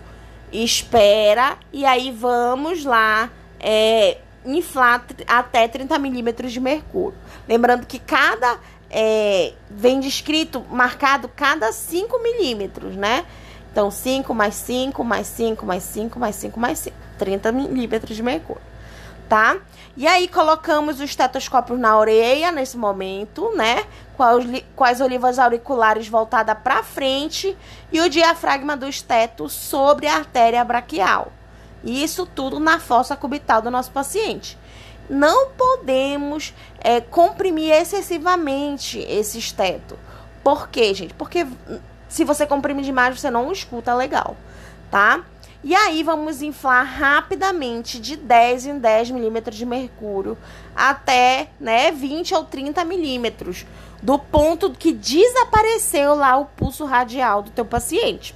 [0.53, 7.17] Espera e aí vamos lá é, inflar até 30 milímetros de mercúrio.
[7.49, 8.59] Lembrando que cada
[8.91, 13.25] é, vem descrito, marcado cada 5 milímetros, né?
[13.73, 16.97] Então, 5 mais 5, mais 5, mais 5, mais 5, mais 5.
[17.19, 18.61] 30 milímetros de mercúrio,
[19.27, 19.57] tá?
[19.97, 23.85] E aí colocamos o estetoscópio na orelha nesse momento, né?
[24.17, 27.57] Com as, olivas auriculares voltadas para frente
[27.93, 31.33] e o diafragma do esteto sobre a artéria braquial.
[31.85, 34.59] Isso tudo na fossa cubital do nosso paciente.
[35.09, 39.97] Não podemos é, comprimir excessivamente esse esteto.
[40.43, 41.15] Por quê, gente?
[41.15, 41.47] Porque
[42.09, 44.37] se você comprimir demais, você não escuta legal,
[44.91, 45.25] tá?
[45.67, 50.37] E aí vamos inflar rapidamente de 10 em 10 milímetros de mercúrio
[50.77, 53.65] até né, 20 ou 30 milímetros.
[54.03, 58.35] do ponto que desapareceu lá o pulso radial do teu paciente.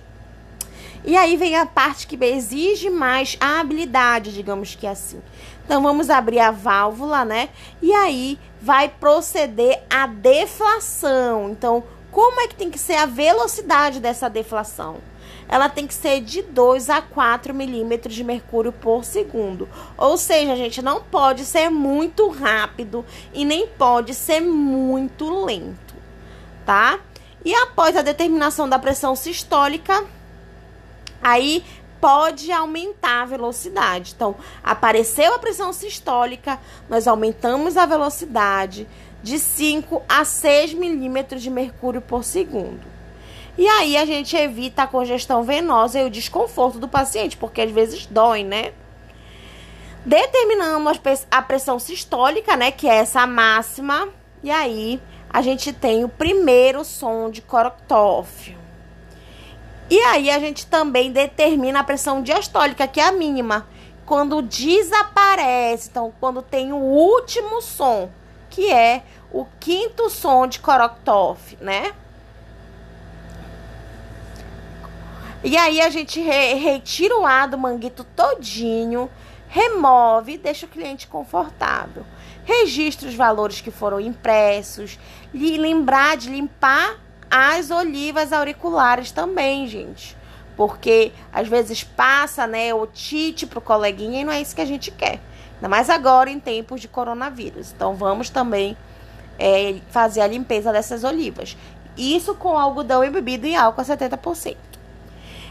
[1.05, 5.21] E aí vem a parte que exige mais a habilidade, digamos que assim.
[5.67, 7.51] Então vamos abrir a válvula, né?
[7.83, 11.51] E aí vai proceder a deflação.
[11.51, 14.97] Então, como é que tem que ser a velocidade dessa deflação?
[15.49, 19.69] Ela tem que ser de 2 a 4 milímetros de mercúrio por segundo.
[19.97, 25.95] Ou seja, a gente não pode ser muito rápido e nem pode ser muito lento,
[26.67, 27.01] tá?
[27.45, 30.05] E após a determinação da pressão sistólica,
[31.23, 31.65] aí
[32.01, 34.13] pode aumentar a velocidade.
[34.15, 36.59] Então, apareceu a pressão sistólica,
[36.89, 38.87] nós aumentamos a velocidade
[39.23, 42.98] de 5 a 6 milímetros de mercúrio por segundo.
[43.59, 47.73] E aí a gente evita a congestão venosa e o desconforto do paciente, porque às
[47.73, 48.73] vezes dói, né?
[50.07, 54.09] Determinamos a pressão sistólica, né, que é essa máxima,
[54.45, 58.57] e aí a gente tem o primeiro som de Korotov.
[59.91, 63.67] E aí a gente também determina a pressão diastólica, que é a mínima,
[64.07, 68.09] quando desaparece, então quando tem o último som,
[68.49, 71.93] que é o quinto som de Korotov, né?
[75.43, 79.09] E aí a gente re retira o ar do manguito todinho,
[79.49, 82.05] remove, deixa o cliente confortável.
[82.45, 84.99] Registra os valores que foram impressos,
[85.33, 86.99] e lembrar de limpar
[87.31, 90.17] as olivas auriculares também, gente.
[90.57, 94.91] Porque às vezes passa, né, otite pro coleguinha e não é isso que a gente
[94.91, 95.21] quer.
[95.55, 97.73] Ainda mais agora em tempos de coronavírus.
[97.73, 98.77] Então vamos também
[99.39, 101.57] é, fazer a limpeza dessas olivas.
[101.97, 104.57] Isso com algodão embebido em álcool a 70%.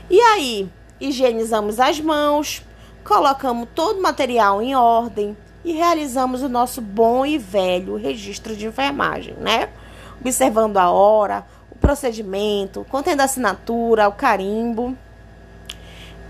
[0.10, 0.70] E aí,
[1.02, 2.64] higienizamos as mãos,
[3.04, 8.68] colocamos todo o material em ordem e realizamos o nosso bom e velho registro de
[8.68, 9.70] enfermagem, né?
[10.22, 14.98] Observando a hora, o procedimento, contendo a assinatura, o carimbo.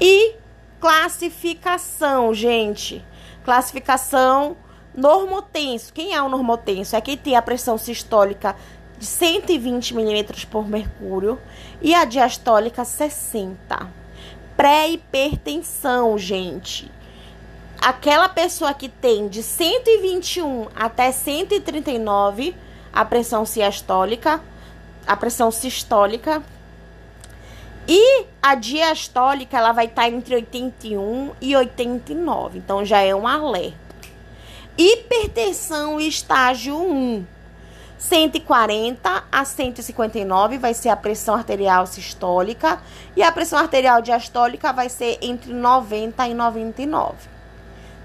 [0.01, 0.35] E
[0.79, 3.05] classificação, gente.
[3.45, 4.57] Classificação
[4.95, 5.93] normotenso.
[5.93, 6.95] Quem é o normotenso?
[6.95, 8.55] É quem tem a pressão sistólica
[8.97, 11.39] de 120 milímetros por mercúrio
[11.81, 13.87] e a diastólica 60.
[14.55, 16.91] Pré-hipertensão, gente.
[17.79, 22.55] Aquela pessoa que tem de 121 até 139
[22.97, 24.41] a pressão siastólica,
[25.05, 26.41] a pressão sistólica.
[27.87, 32.57] E a diastólica, ela vai estar entre 81 e 89.
[32.57, 33.77] Então já é um alerta.
[34.77, 37.25] Hipertensão estágio 1
[37.97, 42.79] 140 a 159 vai ser a pressão arterial sistólica
[43.15, 47.15] e a pressão arterial diastólica vai ser entre 90 e 99,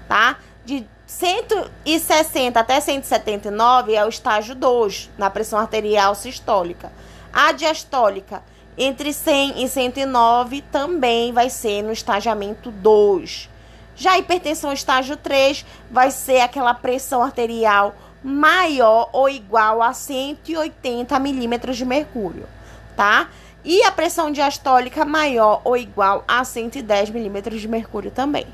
[0.07, 0.37] tá?
[0.65, 6.91] De 160 até 179 é o estágio 2 na pressão arterial sistólica.
[7.31, 8.41] A diastólica
[8.77, 13.49] entre 100 e 109 também vai ser no estagiamento 2.
[13.95, 21.17] Já a hipertensão estágio 3 vai ser aquela pressão arterial maior ou igual a 180
[21.19, 22.47] milímetros de mercúrio,
[22.95, 23.29] tá?
[23.65, 28.45] E a pressão diastólica maior ou igual a 110 milímetros de mercúrio também.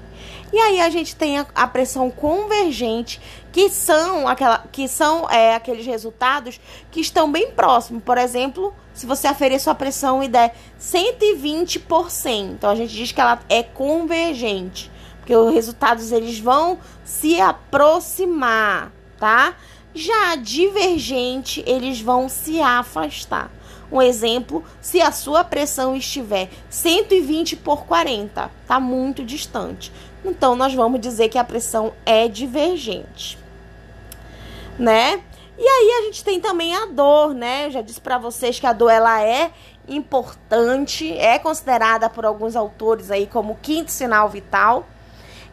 [0.51, 5.55] E aí a gente tem a, a, pressão convergente, que são, aquela, que são é,
[5.55, 6.59] aqueles resultados
[6.91, 8.03] que estão bem próximos.
[8.03, 12.93] Por exemplo, se você aferir sua pressão e der 120 por 100, então a gente
[12.93, 19.55] diz que ela é convergente, porque os resultados eles vão se aproximar, tá?
[19.93, 23.51] Já divergente, eles vão se afastar.
[23.91, 29.91] Um exemplo, se a sua pressão estiver 120 por 40, tá muito distante.
[30.23, 33.37] Então nós vamos dizer que a pressão é divergente.
[34.77, 35.21] Né?
[35.57, 37.65] E aí a gente tem também a dor, né?
[37.65, 39.51] Eu já disse para vocês que a dor ela é
[39.89, 44.87] importante, é considerada por alguns autores aí como quinto sinal vital.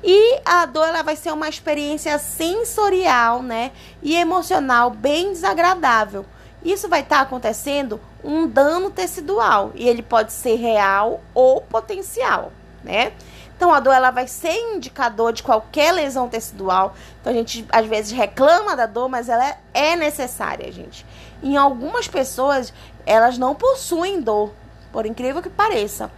[0.09, 6.25] E a dor ela vai ser uma experiência sensorial, né, e emocional bem desagradável.
[6.65, 12.53] Isso vai estar tá acontecendo um dano tecidual e ele pode ser real ou potencial,
[12.85, 13.13] né?
[13.57, 16.95] Então a dor ela vai ser indicador de qualquer lesão tecidual.
[17.21, 21.05] Então a gente às vezes reclama da dor, mas ela é, é necessária, gente.
[21.43, 22.73] Em algumas pessoas
[23.05, 24.53] elas não possuem dor,
[24.93, 26.11] por incrível que pareça.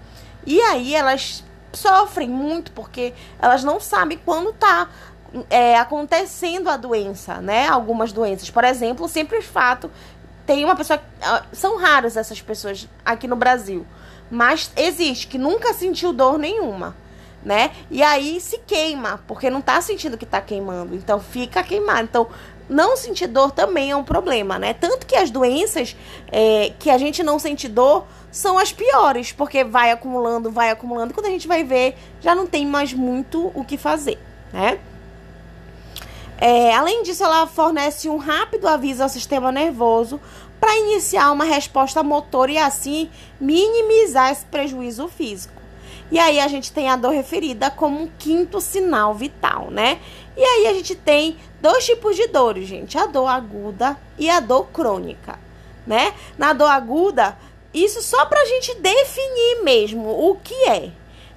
[0.46, 1.44] E aí elas
[1.78, 4.88] sofrem muito porque elas não sabem quando está
[5.50, 7.68] é, acontecendo a doença, né?
[7.68, 9.90] Algumas doenças, por exemplo, o fato
[10.46, 13.86] tem uma pessoa ah, são raras essas pessoas aqui no Brasil,
[14.30, 16.96] mas existe que nunca sentiu dor nenhuma,
[17.42, 17.70] né?
[17.90, 22.02] E aí se queima porque não está sentindo que está queimando, então fica queimado.
[22.02, 22.28] Então
[22.68, 24.74] não sentir dor também é um problema, né?
[24.74, 25.96] Tanto que as doenças
[26.30, 31.14] é, que a gente não sente dor são as piores, porque vai acumulando, vai acumulando.
[31.14, 34.18] Quando a gente vai ver, já não tem mais muito o que fazer,
[34.52, 34.78] né?
[36.40, 40.20] É, além disso, ela fornece um rápido aviso ao sistema nervoso
[40.60, 43.10] para iniciar uma resposta motor e assim
[43.40, 45.58] minimizar esse prejuízo físico.
[46.10, 49.98] E aí a gente tem a dor referida como um quinto sinal vital, né?
[50.36, 54.40] E aí a gente tem dois tipos de dores, gente: a dor aguda e a
[54.40, 55.38] dor crônica,
[55.86, 56.14] né?
[56.38, 57.36] Na dor aguda,
[57.84, 60.90] isso só para a gente definir mesmo o que é.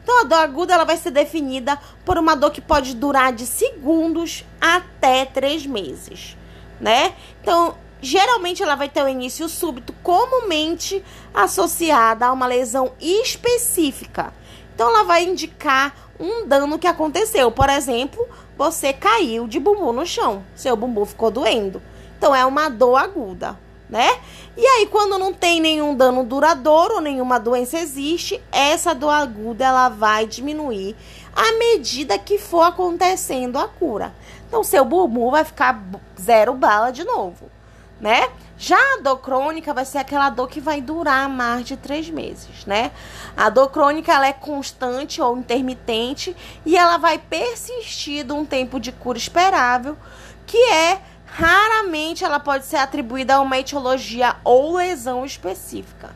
[0.04, 3.46] Então a dor aguda ela vai ser definida por uma dor que pode durar de
[3.46, 6.36] segundos até três meses,
[6.80, 7.14] né?
[7.42, 14.34] Então geralmente ela vai ter um início súbito, comumente associada a uma lesão específica.
[14.74, 17.52] Então ela vai indicar um dano que aconteceu.
[17.52, 18.28] Por exemplo,
[18.58, 21.82] você caiu de bumbum no chão, seu bumbum ficou doendo.
[22.18, 23.58] Então é uma dor aguda,
[23.92, 24.10] né?
[24.56, 29.90] E aí quando não tem nenhum dano duradouro, nenhuma doença existe, essa dor aguda ela
[29.90, 30.96] vai diminuir
[31.36, 34.14] à medida que for acontecendo a cura.
[34.48, 35.84] Então seu bumbum vai ficar
[36.20, 37.52] zero bala de novo,
[38.00, 38.30] né?
[38.58, 42.64] Já a dor crônica vai ser aquela dor que vai durar mais de três meses,
[42.66, 42.92] né?
[43.36, 48.80] A dor crônica ela é constante ou intermitente e ela vai persistir de um tempo
[48.80, 49.98] de cura esperável,
[50.46, 51.02] que é
[51.32, 56.14] raramente ela pode ser atribuída a uma etiologia ou lesão específica.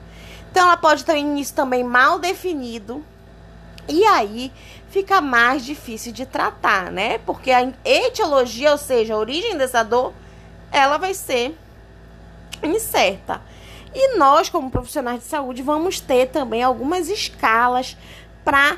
[0.52, 3.04] Então ela pode ter um início também mal definido
[3.88, 4.52] e aí
[4.90, 7.18] fica mais difícil de tratar, né?
[7.20, 10.14] Porque a etiologia, ou seja, a origem dessa dor,
[10.72, 11.58] ela vai ser
[12.62, 13.42] incerta.
[13.94, 17.96] E nós, como profissionais de saúde, vamos ter também algumas escalas
[18.44, 18.78] para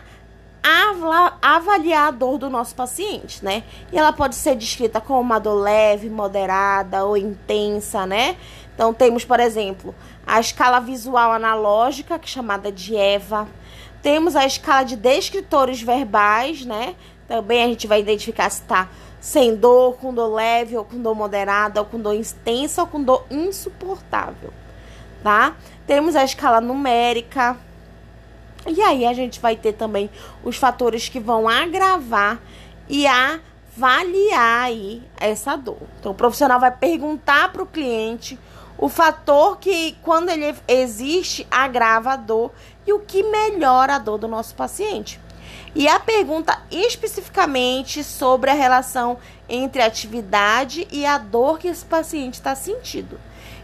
[1.41, 3.63] avaliar a dor do nosso paciente, né?
[3.91, 8.37] E ela pode ser descrita como uma dor leve, moderada ou intensa, né?
[8.73, 9.95] Então temos, por exemplo,
[10.25, 13.47] a escala visual analógica, que é chamada de EVA.
[14.01, 16.95] Temos a escala de descritores verbais, né?
[17.27, 18.87] Também a gente vai identificar se está
[19.19, 23.03] sem dor, com dor leve, ou com dor moderada, ou com dor intensa, ou com
[23.03, 24.53] dor insuportável,
[25.23, 25.55] tá?
[25.85, 27.57] Temos a escala numérica.
[28.67, 30.09] E aí a gente vai ter também
[30.43, 32.39] os fatores que vão agravar
[32.89, 35.77] e avaliar aí essa dor.
[35.99, 38.37] Então o profissional vai perguntar para o cliente
[38.77, 42.51] o fator que, quando ele existe, agrava a dor
[42.85, 45.19] e o que melhora a dor do nosso paciente.
[45.73, 49.17] E a pergunta especificamente sobre a relação
[49.49, 53.19] entre a atividade e a dor que esse paciente está sentindo.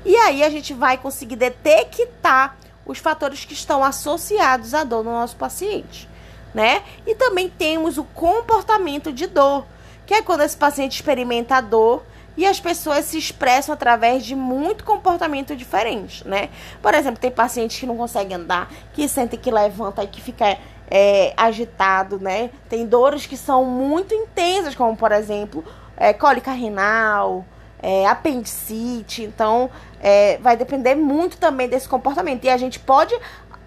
[0.05, 5.11] E aí a gente vai conseguir detectar os fatores que estão associados à dor no
[5.11, 6.09] nosso paciente,
[6.53, 6.83] né?
[7.05, 9.65] E também temos o comportamento de dor,
[10.05, 12.03] que é quando esse paciente experimenta dor
[12.35, 16.49] e as pessoas se expressam através de muito comportamento diferente, né?
[16.81, 20.57] Por exemplo, tem pacientes que não conseguem andar, que sentem que levanta e que fica
[20.89, 22.49] é, agitado, né?
[22.67, 25.63] Tem dores que são muito intensas, como por exemplo,
[25.95, 27.45] é, cólica renal,
[27.83, 29.23] é, apendicite.
[29.23, 29.69] Então,
[29.99, 32.45] é, vai depender muito também desse comportamento.
[32.45, 33.13] E a gente pode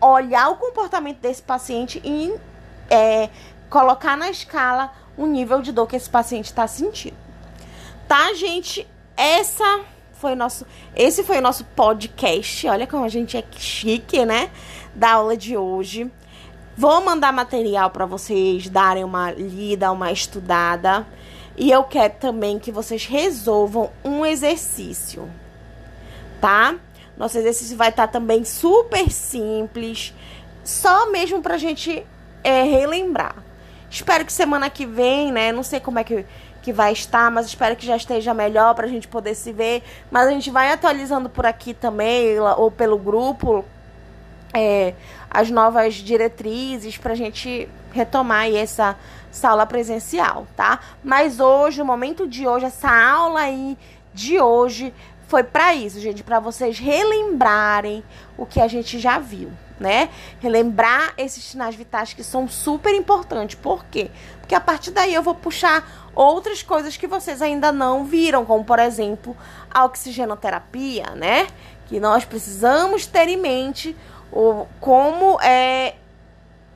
[0.00, 2.34] olhar o comportamento desse paciente e
[2.88, 3.28] é,
[3.68, 7.16] colocar na escala o nível de dor que esse paciente está sentindo.
[8.08, 8.86] Tá, gente?
[9.16, 9.80] Essa
[10.14, 12.66] foi nosso, esse foi o nosso podcast.
[12.68, 14.50] Olha como a gente é chique, né?
[14.94, 16.10] Da aula de hoje.
[16.76, 21.06] Vou mandar material para vocês darem uma lida, uma estudada.
[21.56, 25.28] E eu quero também que vocês resolvam um exercício,
[26.40, 26.74] tá?
[27.16, 30.12] Nosso exercício vai estar tá também super simples,
[30.62, 32.04] só mesmo pra gente
[32.44, 33.36] é, relembrar.
[33.88, 35.50] Espero que semana que vem, né?
[35.50, 36.26] Não sei como é que,
[36.60, 39.82] que vai estar, mas espero que já esteja melhor pra gente poder se ver.
[40.10, 43.64] Mas a gente vai atualizando por aqui também, ou pelo grupo,
[44.52, 44.92] é,
[45.30, 48.96] as novas diretrizes para a gente retomar essa,
[49.36, 50.80] essa aula presencial, tá?
[51.04, 53.78] Mas hoje, o momento de hoje, essa aula aí
[54.12, 54.94] de hoje
[55.28, 58.02] foi para isso, gente, para vocês relembrarem
[58.38, 60.08] o que a gente já viu, né?
[60.40, 63.56] Relembrar esses sinais vitais que são super importantes.
[63.56, 64.10] Por quê?
[64.40, 68.64] Porque a partir daí eu vou puxar outras coisas que vocês ainda não viram, como
[68.64, 69.36] por exemplo,
[69.70, 71.48] a oxigenoterapia, né?
[71.86, 73.96] Que nós precisamos ter em mente
[74.32, 75.96] o, como é,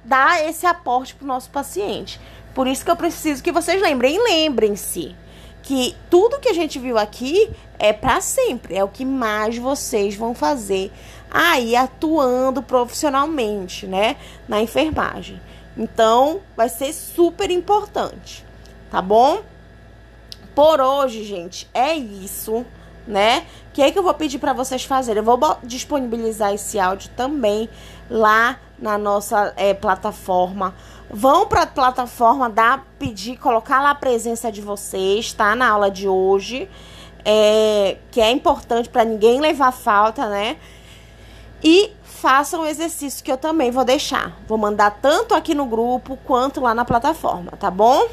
[0.05, 2.21] dar esse aporte para o nosso paciente.
[2.55, 4.23] Por isso que eu preciso que vocês lembrem.
[4.23, 5.15] Lembrem-se
[5.63, 8.77] que tudo que a gente viu aqui é para sempre.
[8.77, 10.91] É o que mais vocês vão fazer
[11.31, 14.17] aí atuando profissionalmente, né?
[14.49, 15.41] Na enfermagem.
[15.77, 18.45] Então, vai ser super importante,
[18.91, 19.43] tá bom?
[20.55, 22.67] por hoje, gente, é isso,
[23.07, 23.47] né?
[23.69, 25.21] O que é que eu vou pedir para vocês fazerem?
[25.21, 27.69] Eu vou disponibilizar esse áudio também
[28.11, 30.75] lá na nossa é, plataforma.
[31.13, 35.57] Vão para a plataforma, dar, pedir, colocar lá a presença de vocês, tá?
[35.57, 36.69] Na aula de hoje,
[37.25, 40.57] é, que é importante para ninguém levar falta, né?
[41.63, 44.37] E façam o exercício que eu também vou deixar.
[44.47, 48.09] Vou mandar tanto aqui no grupo quanto lá na plataforma, tá bom?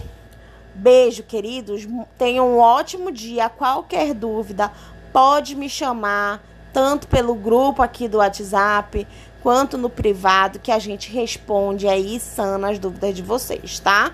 [0.73, 1.87] Beijo, queridos.
[2.17, 3.49] Tenham um ótimo dia.
[3.49, 4.71] Qualquer dúvida,
[5.13, 6.41] pode me chamar,
[6.73, 9.07] tanto pelo grupo aqui do WhatsApp,
[9.41, 14.11] quanto no privado, que a gente responde aí sana as dúvidas de vocês, tá?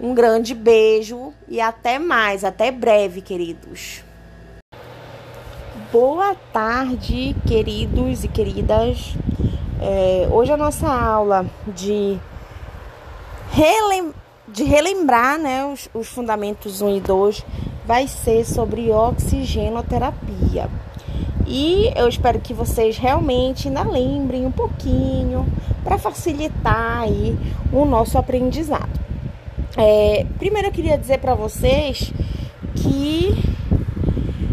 [0.00, 4.02] Um grande beijo e até mais, até breve, queridos.
[5.92, 9.14] Boa tarde, queridos e queridas.
[9.80, 12.18] É, hoje a nossa aula de
[13.50, 17.44] relembrar de relembrar né, os, os fundamentos 1 e 2
[17.84, 20.68] vai ser sobre oxigenoterapia.
[21.50, 25.46] E eu espero que vocês realmente ainda lembrem um pouquinho
[25.82, 27.38] para facilitar aí
[27.72, 29.00] o nosso aprendizado.
[29.74, 32.12] É, primeiro eu queria dizer para vocês
[32.74, 33.32] que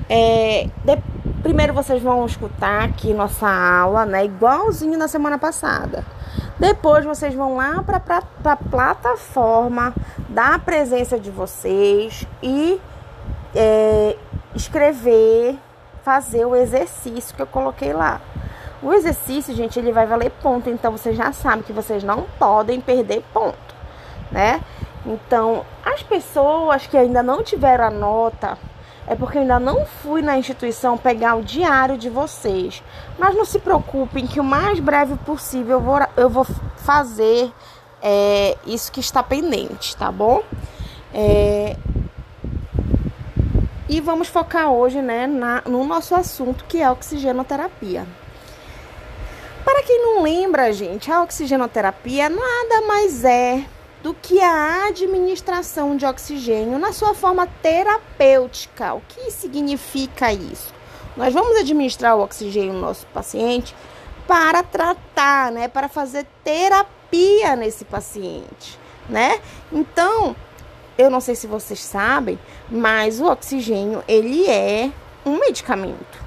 [0.07, 0.97] é, de,
[1.43, 6.05] primeiro vocês vão escutar aqui nossa aula, né, igualzinho na semana passada.
[6.57, 8.01] Depois vocês vão lá para
[8.45, 9.93] a plataforma
[10.29, 12.79] da presença de vocês e
[13.53, 14.15] é,
[14.55, 15.57] escrever,
[16.05, 18.21] fazer o exercício que eu coloquei lá.
[18.81, 22.79] O exercício, gente, ele vai valer ponto, então vocês já sabem que vocês não podem
[22.79, 23.75] perder ponto,
[24.31, 24.61] né?
[25.03, 28.55] Então, as pessoas que ainda não tiveram a nota,
[29.07, 32.83] é porque eu ainda não fui na instituição pegar o diário de vocês.
[33.17, 36.45] Mas não se preocupem que o mais breve possível eu vou, eu vou
[36.77, 37.51] fazer
[38.01, 40.43] é, isso que está pendente, tá bom?
[41.13, 41.75] É,
[43.87, 48.05] e vamos focar hoje né, na, no nosso assunto que é a oxigenoterapia.
[49.63, 53.65] Para quem não lembra, gente, a oxigenoterapia nada mais é
[54.03, 58.93] do que a administração de oxigênio na sua forma terapêutica.
[58.93, 60.73] O que significa isso?
[61.17, 63.75] Nós vamos administrar o oxigênio no nosso paciente
[64.27, 68.77] para tratar, né, para fazer terapia nesse paciente,
[69.09, 69.39] né?
[69.71, 70.35] Então,
[70.97, 72.39] eu não sei se vocês sabem,
[72.69, 74.91] mas o oxigênio ele é
[75.25, 76.23] um medicamento.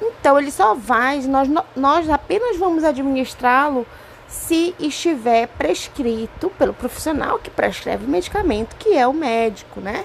[0.00, 3.86] Então, ele só vai, nós, nós apenas vamos administrá-lo
[4.28, 10.04] se estiver prescrito pelo profissional que prescreve o medicamento, que é o médico, né?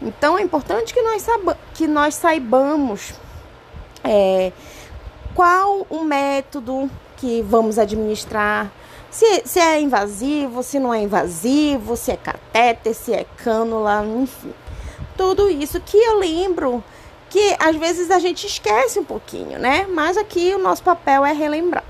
[0.00, 1.26] Então é importante que nós,
[1.74, 3.14] que nós saibamos
[4.04, 4.52] é,
[5.34, 8.70] qual o método que vamos administrar,
[9.12, 14.54] se, se é invasivo, se não é invasivo, se é catéter, se é cânula, enfim.
[15.16, 16.82] Tudo isso que eu lembro
[17.28, 19.86] que às vezes a gente esquece um pouquinho, né?
[19.88, 21.84] Mas aqui o nosso papel é relembrar.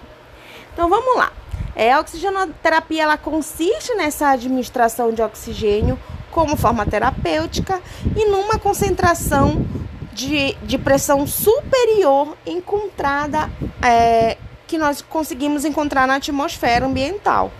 [0.72, 1.32] Então vamos lá.
[1.76, 5.98] É, a oxigenoterapia ela consiste nessa administração de oxigênio
[6.32, 7.80] como forma terapêutica
[8.16, 9.64] e numa concentração
[10.12, 13.48] de, de pressão superior encontrada
[13.80, 14.36] é,
[14.72, 17.52] que nós conseguimos encontrar na atmosfera ambiental.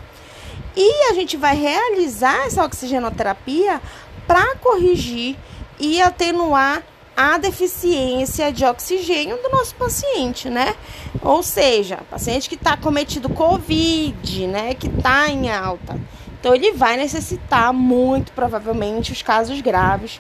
[0.75, 3.83] E a gente vai realizar essa oxigenoterapia
[4.27, 5.37] para corrigir
[5.79, 6.83] e atenuar
[7.15, 10.75] a deficiência de oxigênio do nosso paciente, né?
[11.21, 14.73] Ou seja, paciente que está cometido COVID, né?
[14.73, 16.01] Que está em alta.
[16.41, 20.19] Então, ele vai necessitar, muito provavelmente, os casos graves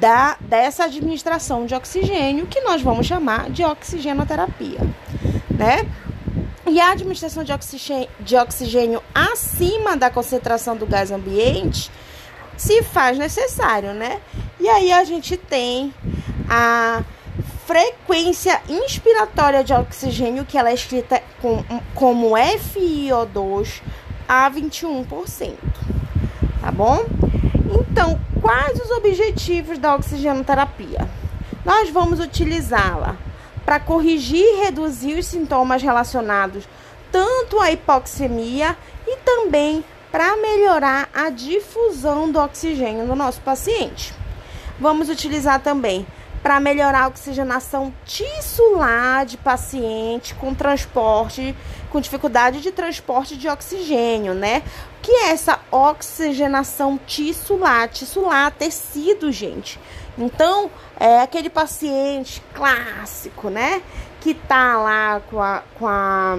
[0.00, 4.80] da, dessa administração de oxigênio, que nós vamos chamar de oxigenoterapia,
[5.48, 5.86] né?
[6.68, 11.90] E a administração de oxigênio, de oxigênio acima da concentração do gás ambiente
[12.56, 14.20] se faz necessário, né?
[14.58, 15.94] E aí a gente tem
[16.48, 17.04] a
[17.66, 21.62] frequência inspiratória de oxigênio, que ela é escrita com,
[21.94, 23.82] como FiO2
[24.28, 25.54] a 21%.
[26.60, 27.04] Tá bom?
[27.80, 31.08] Então, quais os objetivos da oxigenoterapia?
[31.64, 33.16] Nós vamos utilizá-la
[33.66, 36.66] para corrigir e reduzir os sintomas relacionados
[37.10, 44.14] tanto à hipoxemia e também para melhorar a difusão do oxigênio no nosso paciente.
[44.78, 46.06] Vamos utilizar também
[46.42, 51.56] para melhorar a oxigenação tissular de paciente com transporte,
[51.90, 54.62] com dificuldade de transporte de oxigênio, né?
[54.98, 57.88] O que é essa oxigenação tissular?
[57.88, 59.80] Tissular, tecido, gente.
[60.16, 63.82] Então, é aquele paciente clássico, né?
[64.20, 66.38] Que tá lá com a, com a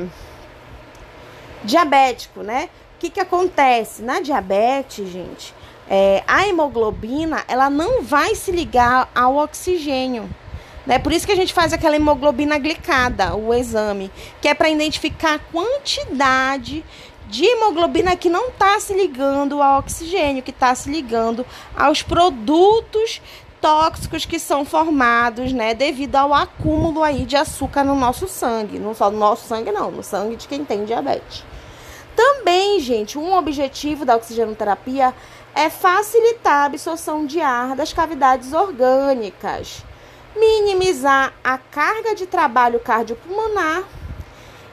[1.64, 2.70] diabético, né?
[2.96, 4.02] O que que acontece?
[4.02, 5.54] Na diabetes, gente,
[5.90, 10.30] é, a hemoglobina ela não vai se ligar ao oxigênio.
[10.86, 10.98] Né?
[10.98, 14.10] Por isso que a gente faz aquela hemoglobina glicada, o exame,
[14.42, 16.84] que é para identificar a quantidade
[17.28, 21.46] de hemoglobina que não está se ligando ao oxigênio, que está se ligando
[21.76, 23.22] aos produtos
[23.62, 28.94] tóxicos que são formados, né, devido ao acúmulo aí de açúcar no nosso sangue, não
[28.94, 31.44] só no nosso sangue não, no sangue de quem tem diabetes.
[32.16, 35.14] Também, gente, um objetivo da oxigenoterapia
[35.54, 39.84] é facilitar a absorção de ar das cavidades orgânicas,
[40.36, 43.84] minimizar a carga de trabalho cardiopulmonar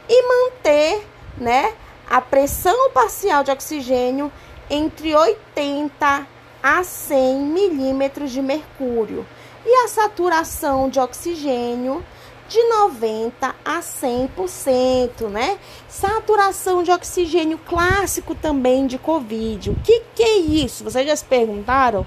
[0.08, 1.06] e manter,
[1.38, 1.74] né,
[2.08, 4.30] a pressão parcial de oxigênio
[4.68, 6.33] entre 80
[6.64, 9.26] a 100 milímetros de mercúrio
[9.66, 12.02] e a saturação de oxigênio
[12.48, 15.58] de 90 a 100%, né?
[15.86, 19.72] Saturação de oxigênio clássico também de Covid.
[19.72, 20.82] O que, que é isso?
[20.84, 22.06] Vocês já se perguntaram?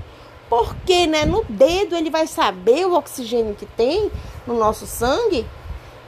[0.49, 4.11] Porque, né, no dedo ele vai saber o oxigênio que tem
[4.47, 5.45] no nosso sangue?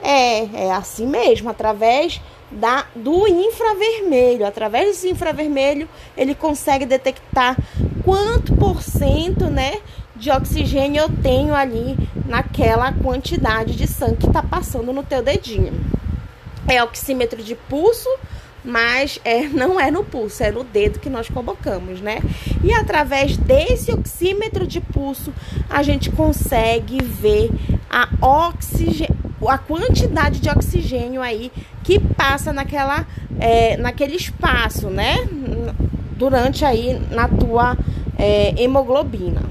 [0.02, 2.20] É, é assim mesmo, através
[2.50, 4.46] da, do infravermelho.
[4.46, 7.56] Através desse infravermelho, ele consegue detectar
[8.04, 9.80] quanto por cento, né,
[10.16, 11.96] de oxigênio eu tenho ali
[12.26, 15.72] naquela quantidade de sangue que está passando no teu dedinho.
[16.68, 18.08] É oxímetro de pulso,
[18.64, 22.20] mas é, não é no pulso, é no dedo que nós colocamos, né?
[22.62, 25.32] E através desse oxímetro de pulso,
[25.68, 27.50] a gente consegue ver
[27.88, 28.08] a
[29.48, 31.50] a quantidade de oxigênio aí
[31.82, 33.06] que passa naquela,
[33.38, 35.26] é, naquele espaço, né?
[36.16, 37.76] Durante aí na tua
[38.18, 39.42] é, hemoglobina.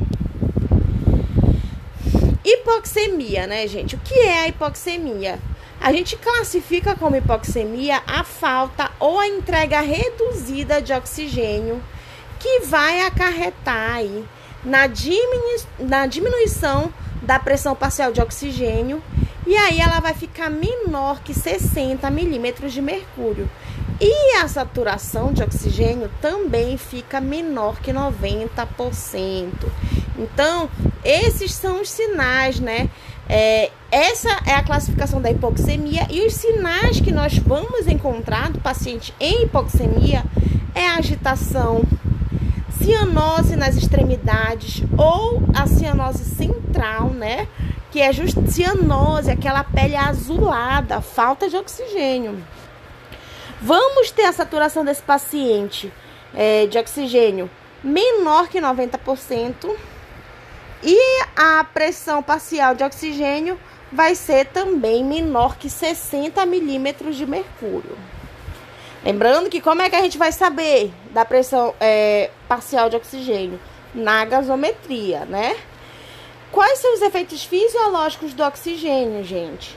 [2.45, 3.95] Hipoxemia, né, gente?
[3.95, 5.39] O que é a hipoxemia?
[5.81, 11.81] A gente classifica como hipoxemia a falta ou a entrega reduzida de oxigênio
[12.37, 14.25] que vai acarretar aí
[14.63, 19.01] na, diminu na diminuição da pressão parcial de oxigênio
[19.47, 23.49] e aí ela vai ficar menor que 60 milímetros de mercúrio.
[24.01, 29.51] E a saturação de oxigênio também fica menor que 90%.
[30.17, 30.69] Então,
[31.03, 32.89] esses são os sinais, né?
[33.31, 38.59] É, essa é a classificação da hipoxemia e os sinais que nós vamos encontrar do
[38.59, 40.23] paciente em hipoxemia
[40.73, 41.83] é agitação,
[42.81, 47.47] cianose nas extremidades ou a cianose central, né?
[47.91, 52.43] Que é just cianose, aquela pele azulada, falta de oxigênio.
[53.61, 55.91] Vamos ter a saturação desse paciente
[56.33, 57.49] é, de oxigênio
[57.83, 59.69] menor que 90%
[60.83, 63.59] e a pressão parcial de oxigênio
[63.91, 67.97] vai ser também menor que 60 milímetros de mercúrio.
[69.03, 73.59] Lembrando que como é que a gente vai saber da pressão é, parcial de oxigênio?
[73.93, 75.55] Na gasometria, né?
[76.51, 79.75] Quais são os efeitos fisiológicos do oxigênio, gente?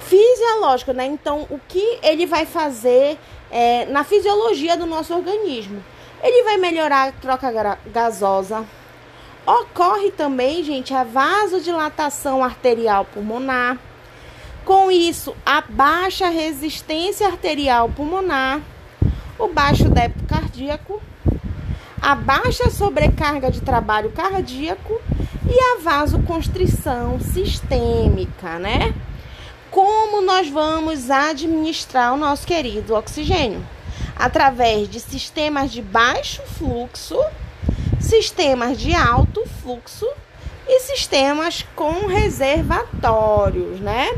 [0.00, 1.06] Fisiológico, né?
[1.06, 3.18] Então, o que ele vai fazer
[3.50, 5.84] é, na fisiologia do nosso organismo?
[6.22, 8.64] Ele vai melhorar a troca gasosa,
[9.48, 13.78] Ocorre também, gente, a vasodilatação arterial pulmonar.
[14.62, 18.60] Com isso, a baixa resistência arterial pulmonar,
[19.38, 21.00] o baixo débito cardíaco,
[21.98, 25.00] a baixa sobrecarga de trabalho cardíaco
[25.50, 28.92] e a vasoconstrição sistêmica, né?
[29.70, 33.66] Como nós vamos administrar o nosso querido oxigênio?
[34.14, 37.18] Através de sistemas de baixo fluxo
[38.00, 40.06] sistemas de alto fluxo
[40.66, 44.14] e sistemas com reservatórios, né?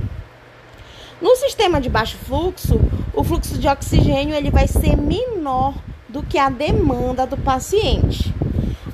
[1.20, 2.80] No sistema de baixo fluxo,
[3.12, 5.74] o fluxo de oxigênio ele vai ser menor
[6.08, 8.34] do que a demanda do paciente.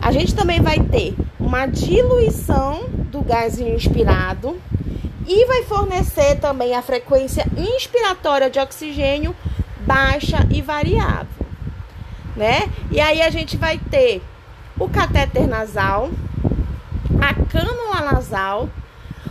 [0.00, 4.60] A gente também vai ter uma diluição do gás inspirado
[5.26, 9.34] e vai fornecer também a frequência inspiratória de oxigênio
[9.80, 11.46] baixa e variável,
[12.36, 12.68] né?
[12.90, 14.22] E aí a gente vai ter
[14.78, 16.10] o catéter nasal,
[17.20, 18.68] a cânula nasal,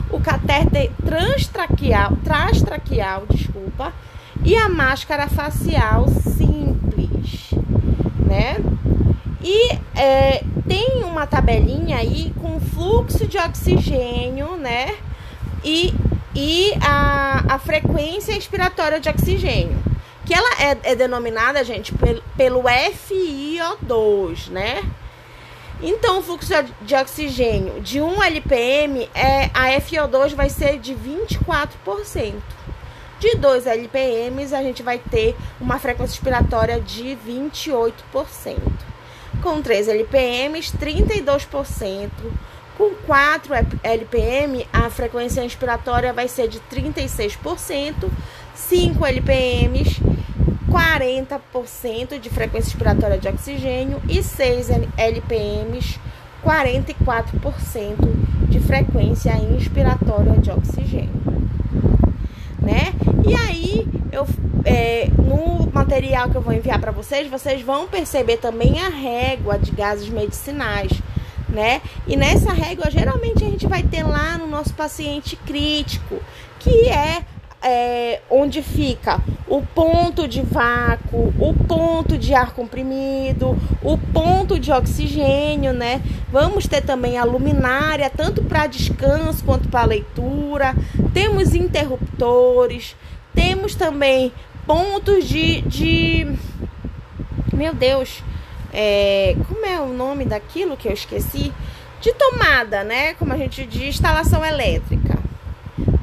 [0.09, 3.93] o catéter transtraqueal, transtraqueal, desculpa,
[4.43, 7.51] e a máscara facial simples,
[8.19, 8.57] né?
[9.41, 14.95] E é, tem uma tabelinha aí com fluxo de oxigênio, né?
[15.63, 15.93] E,
[16.33, 19.77] e a, a frequência expiratória de oxigênio.
[20.25, 24.81] Que ela é, é denominada, gente, pelo, pelo FiO2, né?
[25.81, 32.33] Então, o fluxo de oxigênio de 1 LPM, é, a FO2 vai ser de 24%.
[33.19, 37.93] De 2 LPMs, a gente vai ter uma frequência respiratória de 28%.
[39.41, 42.09] Com 3 LPMs, 32%.
[42.77, 43.53] Com 4
[43.83, 48.09] LPM, a frequência inspiratória vai ser de 36%.
[48.53, 50.01] 5 LPMs,
[50.75, 54.01] 40% de frequência inspiratória de oxigênio.
[54.09, 55.97] E 6 LPMs,
[56.43, 57.95] 44%
[58.49, 61.23] de frequência inspiratória de oxigênio.
[62.59, 62.93] Né?
[63.25, 64.27] E aí, eu,
[64.65, 69.57] é, no material que eu vou enviar para vocês, vocês vão perceber também a régua
[69.57, 70.91] de gases medicinais,
[71.47, 71.81] né?
[72.07, 76.19] E nessa régua, geralmente a gente vai ter lá no nosso paciente crítico,
[76.59, 77.23] que é
[77.65, 84.71] é, onde fica o ponto de vácuo, o ponto de ar comprimido, o ponto de
[84.71, 85.99] oxigênio, né?
[86.31, 90.75] Vamos ter também a luminária, tanto para descanso quanto para leitura.
[91.11, 92.95] Temos interruptores,
[93.33, 94.31] temos também
[94.67, 95.61] pontos de.
[95.61, 96.37] de...
[97.51, 98.21] Meu Deus,
[98.71, 99.35] é...
[99.47, 101.51] como é o nome daquilo que eu esqueci?
[101.99, 103.15] De tomada, né?
[103.15, 105.24] Como a gente diz, instalação elétrica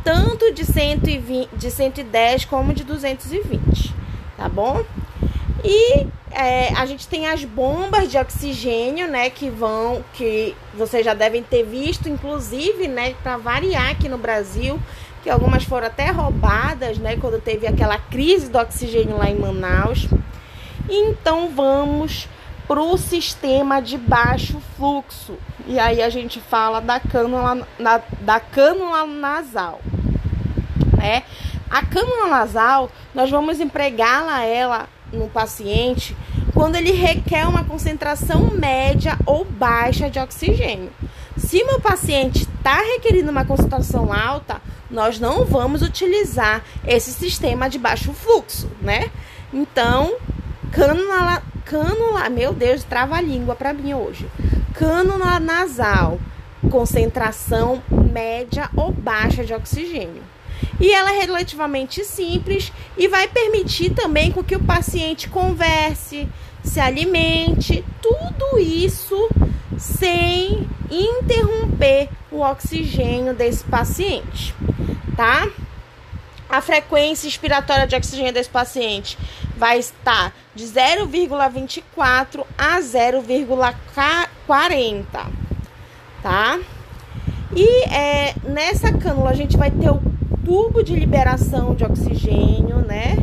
[0.04, 3.94] tanto de, 120, de 110 como de 220,
[4.36, 4.84] tá bom?
[5.64, 11.14] E é, a gente tem as bombas de oxigênio, né, que vão, que vocês já
[11.14, 14.80] devem ter visto, inclusive, né, para variar aqui no Brasil,
[15.22, 20.08] que algumas foram até roubadas, né, quando teve aquela crise do oxigênio lá em Manaus.
[20.88, 22.28] Então vamos
[22.72, 25.36] para o sistema de baixo fluxo.
[25.66, 29.82] E aí a gente fala da cânula, na, da cânula nasal.
[30.96, 31.22] Né?
[31.68, 36.16] A cânula nasal, nós vamos empregá-la ela no paciente
[36.54, 40.90] quando ele requer uma concentração média ou baixa de oxigênio.
[41.36, 47.78] Se meu paciente está requerindo uma concentração alta, nós não vamos utilizar esse sistema de
[47.78, 49.10] baixo fluxo, né?
[49.52, 50.16] Então,
[50.72, 54.26] cânula, cânula, meu Deus, trava a língua para mim hoje.
[54.74, 56.18] Cânula nasal,
[56.70, 60.22] concentração média ou baixa de oxigênio.
[60.80, 66.28] E ela é relativamente simples e vai permitir também com que o paciente converse,
[66.64, 69.28] se alimente, tudo isso
[69.76, 74.54] sem interromper o oxigênio desse paciente,
[75.16, 75.48] tá?
[76.52, 79.16] A frequência expiratória de oxigênio desse paciente
[79.56, 85.06] vai estar de 0,24 a 0,40,
[86.22, 86.60] tá?
[87.56, 90.02] E é, nessa cânula a gente vai ter o
[90.44, 93.16] tubo de liberação de oxigênio, né?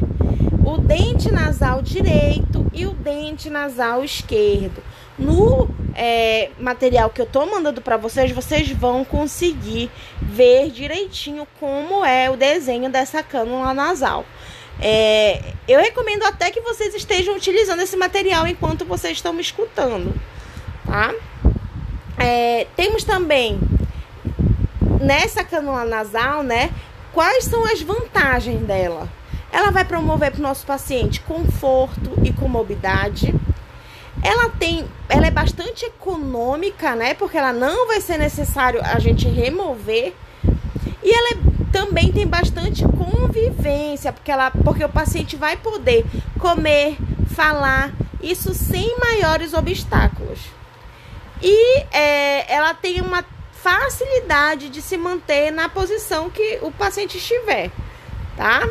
[0.65, 4.82] O dente nasal direito e o dente nasal esquerdo.
[5.19, 9.91] No é, material que eu tô mandando para vocês, vocês vão conseguir
[10.30, 14.25] ver direitinho como é o desenho dessa cânula nasal.
[14.82, 20.13] É, eu recomendo até que vocês estejam utilizando esse material enquanto vocês estão me escutando,
[20.86, 21.13] tá?
[22.17, 23.59] É, temos também
[25.01, 26.69] nessa cânula nasal, né?
[27.11, 29.09] Quais são as vantagens dela?
[29.51, 33.34] Ela vai promover para o nosso paciente conforto e comodidade.
[34.24, 37.13] Ela tem, ela é bastante econômica, né?
[37.13, 40.13] Porque ela não vai ser necessário a gente remover.
[41.01, 46.05] E ela é também tem bastante convivência, porque, ela, porque o paciente vai poder
[46.39, 46.97] comer,
[47.34, 47.91] falar,
[48.22, 50.39] isso sem maiores obstáculos.
[51.41, 57.72] E é, ela tem uma facilidade de se manter na posição que o paciente estiver,
[58.36, 58.67] tá?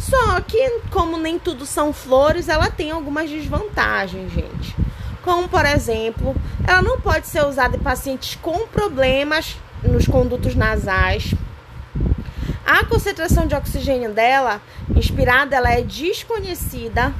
[0.00, 4.74] Só que, como nem tudo são flores, ela tem algumas desvantagens, gente.
[5.22, 6.34] Como, por exemplo,
[6.66, 11.34] ela não pode ser usada em pacientes com problemas nos condutos nasais,
[12.70, 14.62] a concentração de oxigênio dela,
[14.94, 17.12] inspirada, ela é desconhecida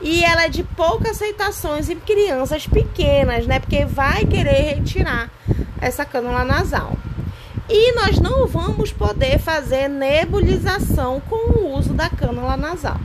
[0.00, 3.60] e ela é de poucas aceitações em crianças pequenas, né?
[3.60, 5.30] Porque vai querer retirar
[5.78, 6.96] essa cânula nasal.
[7.68, 12.98] E nós não vamos poder fazer nebulização com o uso da cânula nasal.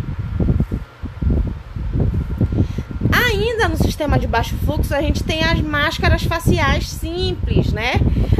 [3.11, 7.93] Ainda no sistema de baixo fluxo, a gente tem as máscaras faciais simples, né?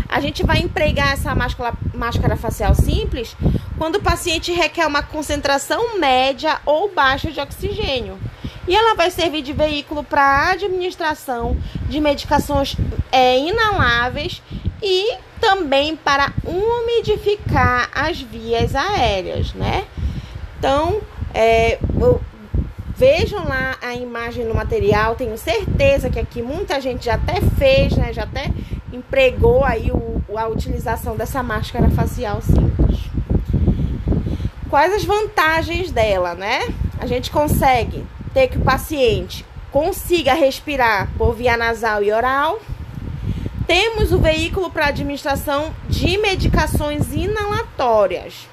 [0.10, 3.36] A gente vai empregar essa máscara, máscara facial simples
[3.78, 8.18] quando o paciente requer uma concentração média ou baixa de oxigênio.
[8.68, 11.56] E ela vai servir de veículo para administração
[11.88, 12.76] de medicações
[13.12, 14.42] é, inaláveis
[14.82, 19.86] e também para umidificar as vias aéreas, né?
[20.58, 21.00] Então,
[21.34, 21.78] é,
[22.98, 27.96] Vejam lá a imagem no material, tenho certeza que aqui muita gente já até fez,
[27.96, 28.12] né?
[28.12, 28.50] Já até
[28.92, 33.02] empregou aí o, a utilização dessa máscara facial simples.
[34.68, 36.74] Quais as vantagens dela, né?
[37.00, 42.60] A gente consegue ter que o paciente consiga respirar por via nasal e oral.
[43.68, 48.48] Temos o veículo para administração de medicações inalatórias.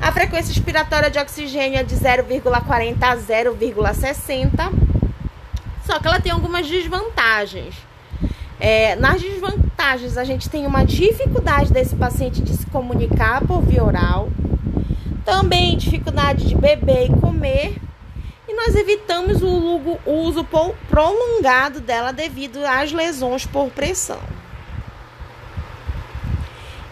[0.00, 4.72] A frequência expiratória de oxigênio é de 0,40 a 0,60.
[5.84, 7.74] Só que ela tem algumas desvantagens.
[8.58, 13.84] É, nas desvantagens, a gente tem uma dificuldade desse paciente de se comunicar por via
[13.84, 14.30] oral,
[15.22, 17.76] também dificuldade de beber e comer,
[18.66, 20.46] nós evitamos o uso
[20.88, 24.20] prolongado dela devido às lesões por pressão.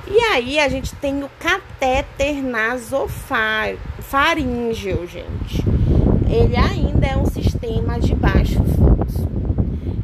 [0.07, 5.63] E aí a gente tem o catéter nasofaríngeo, gente.
[6.27, 9.29] Ele ainda é um sistema de baixo fluxo.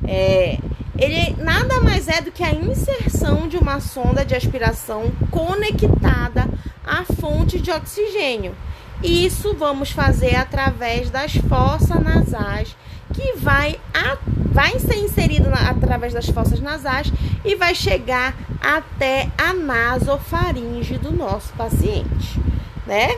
[0.06, 0.58] É,
[0.98, 6.46] ele nada mais é do que a inserção de uma sonda de aspiração conectada
[6.86, 8.54] à fonte de oxigênio.
[9.02, 12.76] Isso vamos fazer através das fossas nasais,
[13.12, 14.16] que vai, a,
[14.50, 17.12] vai ser inserido na, através das fossas nasais
[17.44, 22.40] e vai chegar até a nasofaringe do nosso paciente,
[22.86, 23.16] né?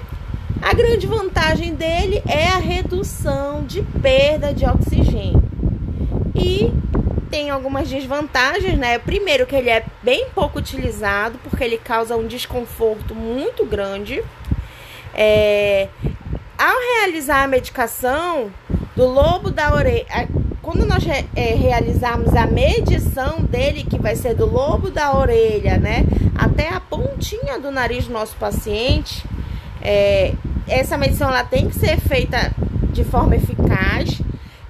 [0.60, 5.42] A grande vantagem dele é a redução de perda de oxigênio.
[6.34, 6.72] E
[7.30, 8.98] tem algumas desvantagens, né?
[8.98, 14.24] Primeiro que ele é bem pouco utilizado, porque ele causa um desconforto muito grande.
[15.16, 15.88] É...
[16.58, 18.50] Ao realizar a medicação
[18.94, 20.06] do lobo da orelha,
[20.62, 26.04] quando nós é, realizarmos a medição dele, que vai ser do lobo da orelha, né,
[26.34, 29.24] até a pontinha do nariz do nosso paciente,
[29.82, 30.32] é,
[30.66, 32.52] essa medição ela tem que ser feita
[32.92, 34.20] de forma eficaz.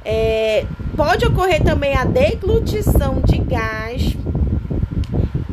[0.04, 0.66] É,
[0.96, 4.16] Pode ocorrer também a deglutição de gás.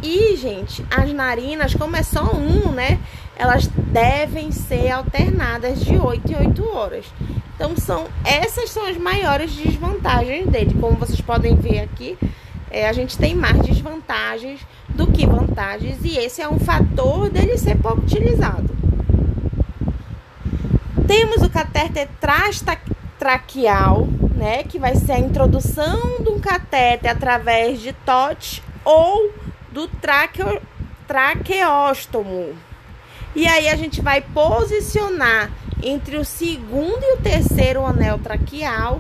[0.02, 2.98] E, gente, as narinas, como é só um, né?
[3.36, 7.06] Elas devem ser alternadas de 8 em 8 horas.
[7.56, 10.76] Então, são essas são as maiores desvantagens dele.
[10.80, 12.18] Como vocês podem ver aqui,
[12.70, 14.60] é, a gente tem mais desvantagens
[14.90, 15.98] do que vantagens.
[16.04, 18.76] E esse é um fator dele ser pouco utilizado.
[21.08, 22.10] Temos o catéter
[23.20, 29.32] traqueal, né, que vai ser a introdução de um catéter através de TOT ou
[29.72, 30.62] do traqueo,
[31.08, 32.54] traqueóstomo.
[33.36, 39.00] E aí a gente vai posicionar entre o segundo e o terceiro anel traqueal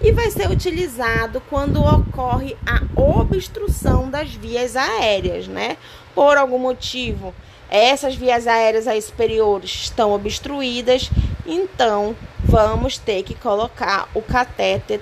[0.00, 5.76] e vai ser utilizado quando ocorre a obstrução das vias aéreas, né?
[6.14, 7.34] Por algum motivo,
[7.68, 11.10] essas vias aéreas superiores estão obstruídas,
[11.44, 12.14] então
[12.44, 15.00] vamos ter que colocar o catéter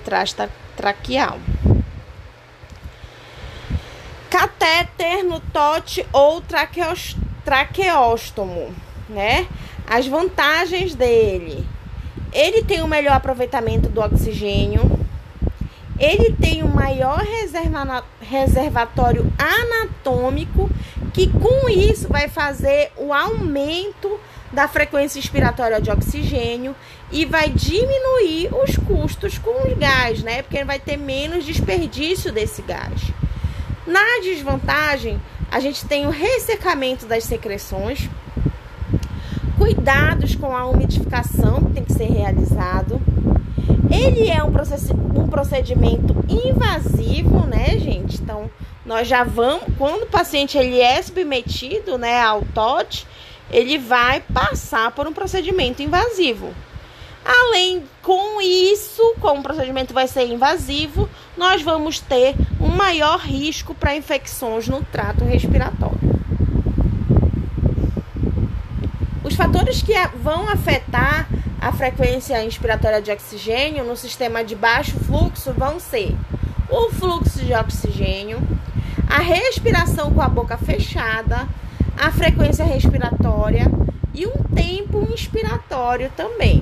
[0.75, 1.37] traqueal.
[4.29, 6.41] Catéter no tote ou
[7.43, 8.73] traqueóstomo,
[9.09, 9.47] né?
[9.87, 11.65] As vantagens dele.
[12.31, 14.99] Ele tem o melhor aproveitamento do oxigênio.
[15.99, 17.23] Ele tem o maior
[18.21, 20.69] reservatório anatômico,
[21.13, 24.19] que com isso vai fazer o aumento
[24.51, 26.75] da frequência expiratória de oxigênio
[27.11, 30.41] e vai diminuir os custos com o gás, né?
[30.41, 33.11] Porque vai ter menos desperdício desse gás.
[33.85, 35.21] Na desvantagem,
[35.51, 38.09] a gente tem o ressecamento das secreções,
[39.57, 43.01] cuidados com a umidificação que tem que ser realizado.
[43.89, 44.51] Ele é um,
[45.21, 48.21] um procedimento invasivo, né, gente?
[48.21, 48.49] Então,
[48.85, 53.05] nós já vamos, quando o paciente ele é submetido, né, ao TOT,
[53.51, 56.53] ele vai passar por um procedimento invasivo.
[57.25, 63.73] Além com isso, como o procedimento vai ser invasivo, nós vamos ter um maior risco
[63.73, 65.99] para infecções no trato respiratório.
[69.23, 71.27] Os fatores que vão afetar
[71.61, 76.13] a frequência inspiratória de oxigênio no sistema de baixo fluxo vão ser
[76.69, 78.41] o fluxo de oxigênio,
[79.09, 81.47] a respiração com a boca fechada,
[81.97, 83.71] a frequência respiratória
[84.13, 86.61] e um tempo inspiratório também.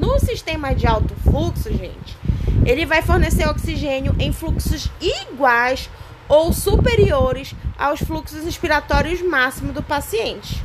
[0.00, 2.16] No sistema de alto fluxo, gente,
[2.64, 5.90] ele vai fornecer oxigênio em fluxos iguais
[6.26, 10.62] ou superiores aos fluxos expiratórios máximos do paciente.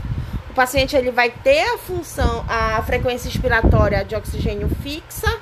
[0.50, 5.38] O paciente ele vai ter a função, a frequência expiratória de oxigênio fixa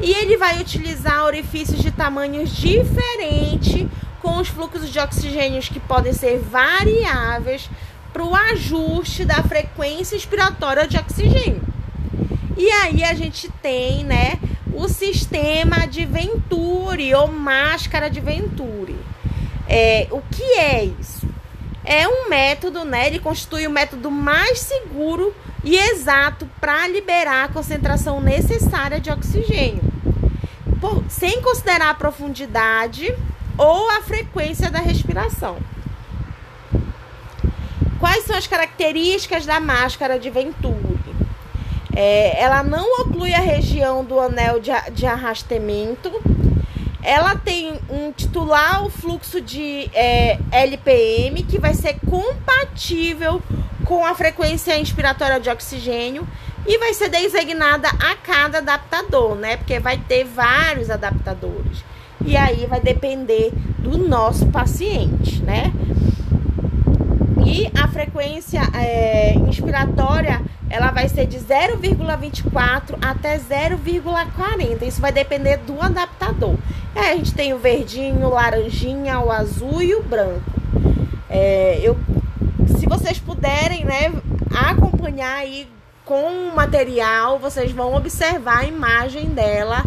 [0.00, 3.88] e ele vai utilizar orifícios de tamanhos diferentes
[4.22, 7.68] com os fluxos de oxigênio que podem ser variáveis
[8.12, 11.65] para o ajuste da frequência expiratória de oxigênio.
[12.56, 14.38] E aí a gente tem, né,
[14.72, 18.96] o sistema de Venturi ou máscara de Venturi.
[19.68, 21.26] É, o que é isso?
[21.84, 23.06] É um método, né?
[23.06, 29.82] Ele constitui o método mais seguro e exato para liberar a concentração necessária de oxigênio.
[30.80, 33.12] por, sem considerar a profundidade
[33.58, 35.56] ou a frequência da respiração.
[37.98, 40.85] Quais são as características da máscara de Venturi?
[41.96, 46.12] É, ela não oclui a região do anel de, de arrastamento.
[47.02, 53.42] Ela tem um titular fluxo de é, LPM que vai ser compatível
[53.86, 56.28] com a frequência inspiratória de oxigênio
[56.66, 59.56] e vai ser designada a cada adaptador, né?
[59.56, 61.82] Porque vai ter vários adaptadores.
[62.26, 65.72] E aí vai depender do nosso paciente, né?
[67.56, 74.82] E a frequência é, inspiratória ela vai ser de 0,24 até 0,40.
[74.82, 76.54] Isso vai depender do adaptador.
[76.94, 80.52] E aí a gente tem o verdinho, o laranjinha, o azul e o branco.
[81.30, 81.96] É, eu,
[82.78, 84.12] se vocês puderem, né,
[84.54, 85.66] acompanhar aí
[86.04, 89.82] com o material, vocês vão observar a imagem dela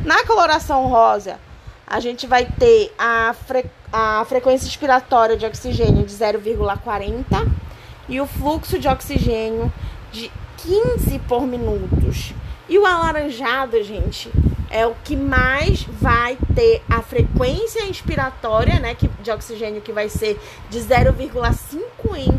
[0.03, 1.39] Na coloração rosa,
[1.85, 7.51] a gente vai ter a, fre a frequência expiratória de oxigênio de 0,40
[8.07, 9.71] e o fluxo de oxigênio
[10.11, 12.33] de 15 por minutos.
[12.69, 14.31] E o alaranjado, gente,
[14.71, 20.07] é o que mais vai ter a frequência inspiratória, né, que, de oxigênio que vai
[20.07, 22.31] ser de 0,50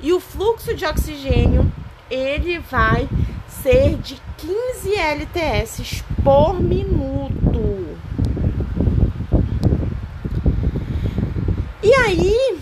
[0.00, 1.70] e o fluxo de oxigênio
[2.08, 3.08] ele vai
[3.48, 7.98] ser de 15 LTS por minuto.
[11.82, 12.58] E aí,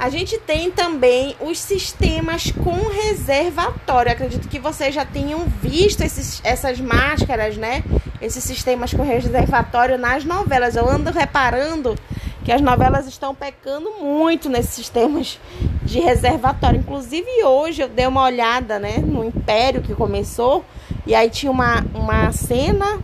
[0.00, 4.10] a gente tem também os sistemas com reservatório.
[4.10, 7.84] Acredito que vocês já tenham visto esses, essas máscaras, né?
[8.18, 10.74] Esses sistemas com reservatório nas novelas.
[10.74, 11.94] Eu ando reparando
[12.42, 15.38] que as novelas estão pecando muito nesses sistemas
[15.82, 16.80] de reservatório.
[16.80, 20.64] Inclusive hoje eu dei uma olhada, né, no Império que começou
[21.06, 23.00] e aí tinha uma, uma cena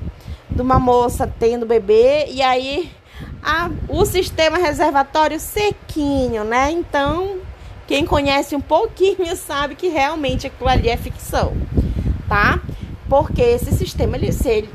[0.48, 2.90] de uma moça tendo bebê e aí
[3.46, 6.72] a, o sistema reservatório sequinho, né?
[6.72, 7.38] Então,
[7.86, 11.56] quem conhece um pouquinho sabe que realmente aquilo ali é ficção,
[12.28, 12.60] tá?
[13.08, 14.30] Porque esse sistema ele,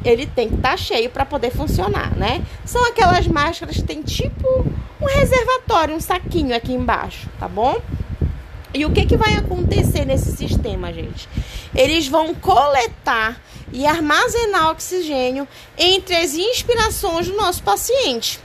[0.05, 2.45] ele tem que estar tá cheio para poder funcionar, né?
[2.63, 4.47] São aquelas máscaras que tem tipo
[5.01, 7.76] um reservatório, um saquinho aqui embaixo, tá bom?
[8.74, 11.28] E o que, que vai acontecer nesse sistema, gente?
[11.76, 13.41] Eles vão coletar
[13.74, 15.45] e armazenar oxigênio
[15.78, 18.39] entre as inspirações do nosso paciente.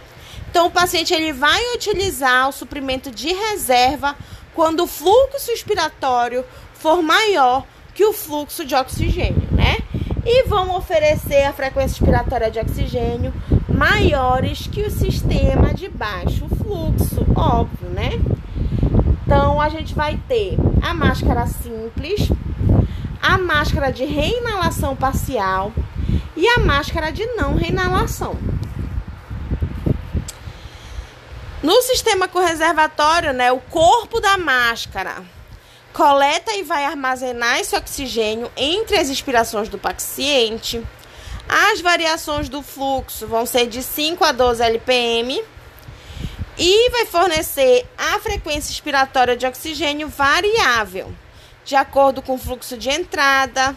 [0.56, 4.16] Então, o paciente ele vai utilizar o suprimento de reserva
[4.54, 6.42] quando o fluxo expiratório
[6.72, 9.76] for maior que o fluxo de oxigênio, né?
[10.24, 13.34] E vão oferecer a frequência expiratória de oxigênio
[13.68, 18.12] maiores que o sistema de baixo fluxo, óbvio, né?
[19.26, 22.30] Então, a gente vai ter a máscara simples,
[23.20, 25.70] a máscara de reinalação parcial
[26.34, 28.55] e a máscara de não reinalação.
[31.66, 35.24] No sistema com reservatório, né, o corpo da máscara
[35.92, 40.80] coleta e vai armazenar esse oxigênio entre as inspirações do paciente.
[41.48, 45.42] As variações do fluxo vão ser de 5 a 12 LPM
[46.56, 51.12] e vai fornecer a frequência expiratória de oxigênio variável,
[51.64, 53.74] de acordo com o fluxo de entrada,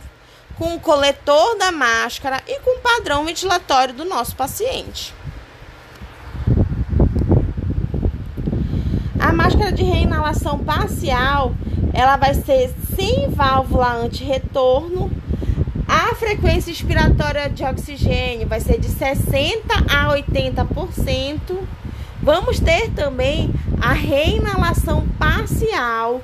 [0.59, 5.17] com o coletor da máscara e com o padrão ventilatório do nosso paciente.
[9.29, 11.53] A máscara de reinalação parcial,
[11.93, 15.11] ela vai ser sem válvula anti-retorno.
[15.87, 21.59] A frequência expiratória de oxigênio vai ser de 60 a 80%
[22.23, 26.21] Vamos ter também a reinalação parcial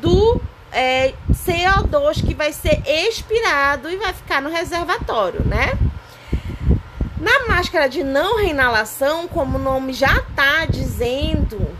[0.00, 0.40] do
[0.72, 5.78] é, CO2 que vai ser expirado e vai ficar no reservatório, né?
[7.20, 11.76] Na máscara de não reinalação, como o nome já está dizendo,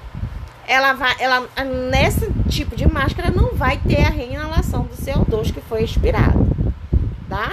[0.66, 1.48] ela vai, ela
[1.90, 6.46] nesse tipo de máscara não vai ter a reinalação do CO2 que foi expirado,
[7.28, 7.52] tá?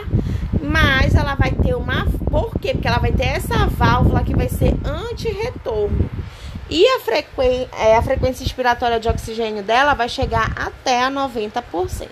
[0.61, 2.74] Mas ela vai ter uma, por quê?
[2.74, 6.09] Porque ela vai ter essa válvula que vai ser anti-retorno.
[6.70, 7.41] E a, frequ...
[7.78, 12.07] é, a frequência expiratória de oxigênio dela vai chegar até a 90%.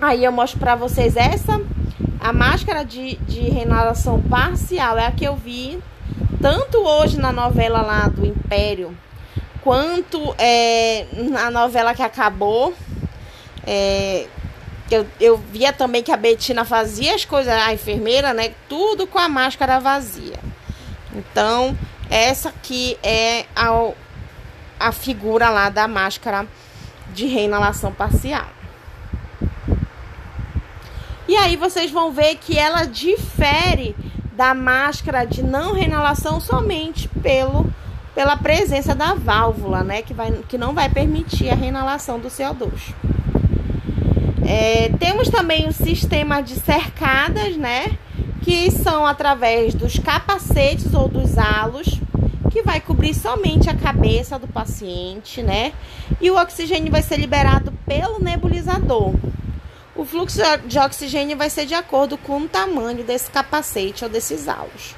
[0.00, 1.60] Aí eu mostro para vocês essa
[2.26, 5.78] a máscara de, de reinalação parcial é a que eu vi
[6.46, 8.96] tanto hoje na novela lá do Império,
[9.64, 12.72] quanto é, na novela que acabou.
[13.66, 14.28] É,
[14.88, 18.54] eu, eu via também que a Betina fazia as coisas, a enfermeira, né?
[18.68, 20.38] Tudo com a máscara vazia.
[21.12, 21.76] Então,
[22.08, 23.90] essa aqui é a,
[24.78, 26.46] a figura lá da máscara
[27.12, 28.46] de reinalação parcial.
[31.26, 33.96] E aí vocês vão ver que ela difere
[34.36, 37.66] da máscara de não reinalação somente pelo
[38.14, 42.94] pela presença da válvula, né, que, vai, que não vai permitir a reinalação do CO2.
[44.42, 47.98] É, temos também o sistema de cercadas, né,
[48.40, 52.00] que são através dos capacetes ou dos halos,
[52.50, 55.74] que vai cobrir somente a cabeça do paciente, né,
[56.18, 59.12] e o oxigênio vai ser liberado pelo nebulizador.
[59.96, 64.46] O fluxo de oxigênio vai ser de acordo com o tamanho desse capacete ou desses
[64.46, 64.94] halos.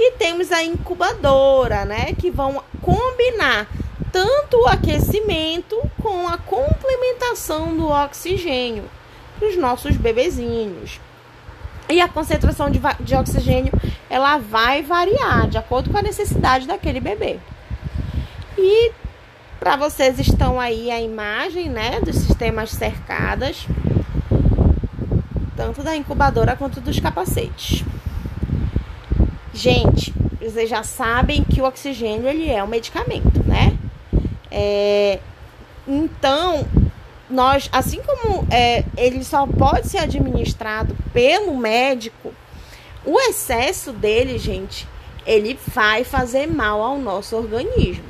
[0.00, 3.68] E temos a incubadora, né, que vão combinar
[4.10, 8.84] tanto o aquecimento com a complementação do oxigênio
[9.38, 11.00] para os nossos bebezinhos.
[11.88, 13.72] E a concentração de, de oxigênio
[14.10, 17.38] ela vai variar de acordo com a necessidade daquele bebê.
[18.58, 18.90] E
[19.60, 23.68] para vocês estão aí a imagem, né, dos sistemas cercadas
[25.56, 27.84] tanto da incubadora quanto dos capacetes.
[29.52, 33.76] Gente, vocês já sabem que o oxigênio ele é um medicamento, né?
[34.50, 35.18] É,
[35.88, 36.66] então,
[37.28, 42.32] nós, assim como é, ele só pode ser administrado pelo médico,
[43.04, 44.86] o excesso dele, gente,
[45.24, 48.04] ele vai fazer mal ao nosso organismo,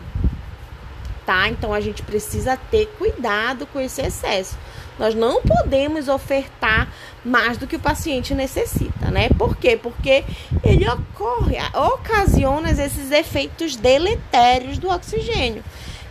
[1.24, 1.48] tá?
[1.48, 4.56] Então a gente precisa ter cuidado com esse excesso.
[4.98, 6.88] Nós não podemos ofertar
[7.24, 9.28] mais do que o paciente necessita, né?
[9.36, 9.76] Por quê?
[9.76, 10.24] Porque
[10.64, 15.62] ele ocorre, ocasiona esses efeitos deletérios do oxigênio,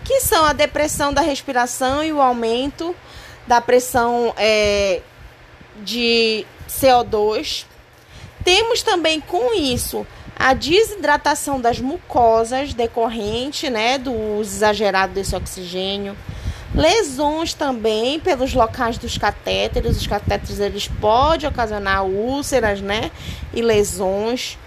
[0.04, 2.96] que são a depressão da respiração e o aumento
[3.48, 5.02] da pressão é,
[5.84, 7.66] de CO2.
[8.44, 10.06] Temos também com isso
[10.38, 16.16] a desidratação das mucosas decorrente, né, do uso exagerado desse oxigênio
[16.74, 19.98] Lesões também pelos locais dos catéteres.
[19.98, 23.12] Os catéteres eles podem ocasionar úlceras, né?
[23.54, 24.58] E lesões.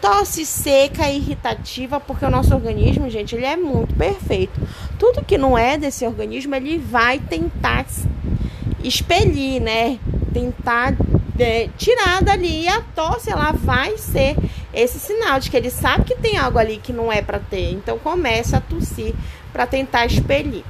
[0.00, 4.60] Tosse seca e irritativa, porque o nosso organismo, gente, ele é muito perfeito.
[4.98, 7.86] Tudo que não é desse organismo, ele vai tentar
[8.82, 10.00] expelir, né?
[10.34, 10.96] Tentar
[11.38, 12.64] é, tirar dali.
[12.64, 14.36] E a tosse, ela vai ser
[14.74, 17.70] esse sinal de que ele sabe que tem algo ali que não é para ter.
[17.70, 19.14] Então, começa a tossir
[19.52, 20.64] para tentar expelir.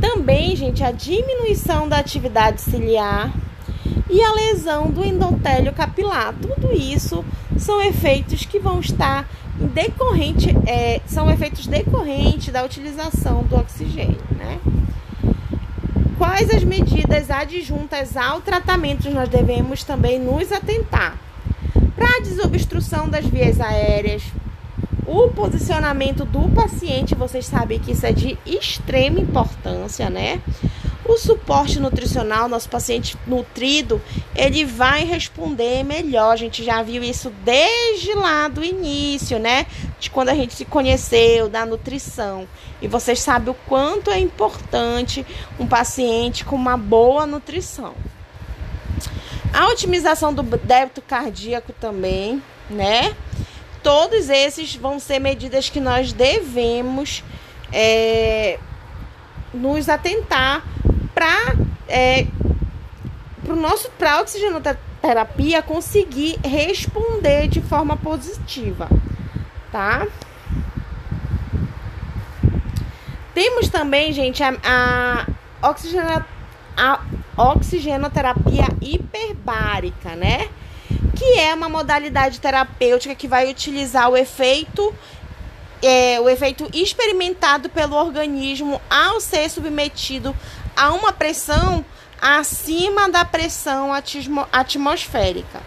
[0.00, 3.32] Também, gente, a diminuição da atividade ciliar
[4.08, 6.34] e a lesão do endotélio capilar.
[6.34, 7.24] Tudo isso
[7.58, 9.28] são efeitos que vão estar
[9.74, 14.58] decorrente, é, são efeitos decorrentes da utilização do oxigênio, né?
[16.16, 21.18] Quais as medidas adjuntas ao tratamento nós devemos também nos atentar?
[21.94, 24.22] Para a desobstrução das vias aéreas,
[25.10, 30.40] o posicionamento do paciente, vocês sabem que isso é de extrema importância, né?
[31.04, 34.00] O suporte nutricional, nosso paciente nutrido,
[34.36, 36.30] ele vai responder melhor.
[36.30, 39.66] A gente já viu isso desde lá do início, né?
[39.98, 42.46] De quando a gente se conheceu, da nutrição.
[42.80, 45.26] E vocês sabem o quanto é importante
[45.58, 47.94] um paciente com uma boa nutrição.
[49.52, 53.16] A otimização do débito cardíaco também, né?
[53.82, 57.24] Todos esses vão ser medidas que nós devemos
[57.72, 58.58] é,
[59.54, 60.62] nos atentar
[61.14, 61.54] para
[61.88, 62.26] é,
[63.48, 68.88] o nosso para a oxigenoterapia conseguir responder de forma positiva,
[69.72, 70.06] tá?
[73.34, 75.26] Temos também, gente, a, a,
[76.76, 77.00] a
[77.36, 80.48] oxigenoterapia hiperbárica, né?
[81.20, 84.94] Que é uma modalidade terapêutica que vai utilizar o efeito
[85.82, 90.34] é, o efeito experimentado pelo organismo ao ser submetido
[90.74, 91.84] a uma pressão
[92.18, 93.90] acima da pressão
[94.50, 95.60] atmosférica.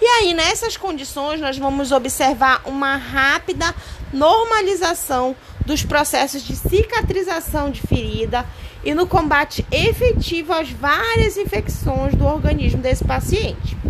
[0.00, 3.74] E aí, nessas condições, nós vamos observar uma rápida
[4.12, 5.34] normalização
[5.66, 8.46] dos processos de cicatrização de ferida
[8.84, 13.81] e no combate efetivo às várias infecções do organismo desse paciente.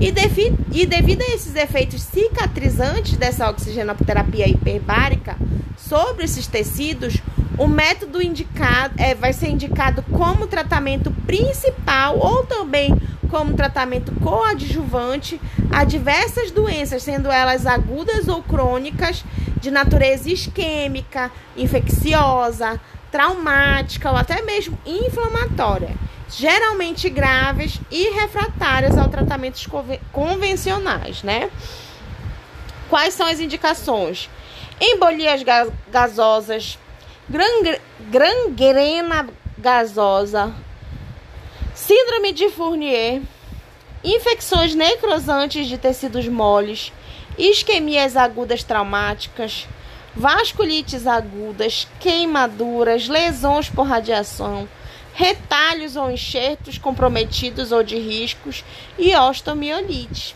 [0.00, 5.36] E, devi, e devido a esses efeitos cicatrizantes dessa oxigenoterapia hiperbárica
[5.76, 7.18] sobre esses tecidos,
[7.58, 12.96] o método indicado é, vai ser indicado como tratamento principal ou também
[13.30, 19.24] como tratamento coadjuvante a diversas doenças, sendo elas agudas ou crônicas,
[19.60, 22.80] de natureza isquêmica, infecciosa,
[23.10, 25.90] traumática ou até mesmo inflamatória
[26.36, 29.66] geralmente graves e refratárias ao tratamentos
[30.10, 31.50] convencionais, né?
[32.88, 34.30] Quais são as indicações?
[34.80, 35.42] Embolias
[35.90, 36.78] gasosas,
[38.10, 39.28] gangrena
[39.58, 40.52] gasosa,
[41.74, 43.22] síndrome de Fournier,
[44.02, 46.92] infecções necrosantes de tecidos moles,
[47.38, 49.68] isquemias agudas traumáticas,
[50.14, 54.68] vasculites agudas, queimaduras, lesões por radiação,
[55.14, 58.64] retalhos ou enxertos comprometidos ou de riscos
[58.98, 60.34] e osteomielite.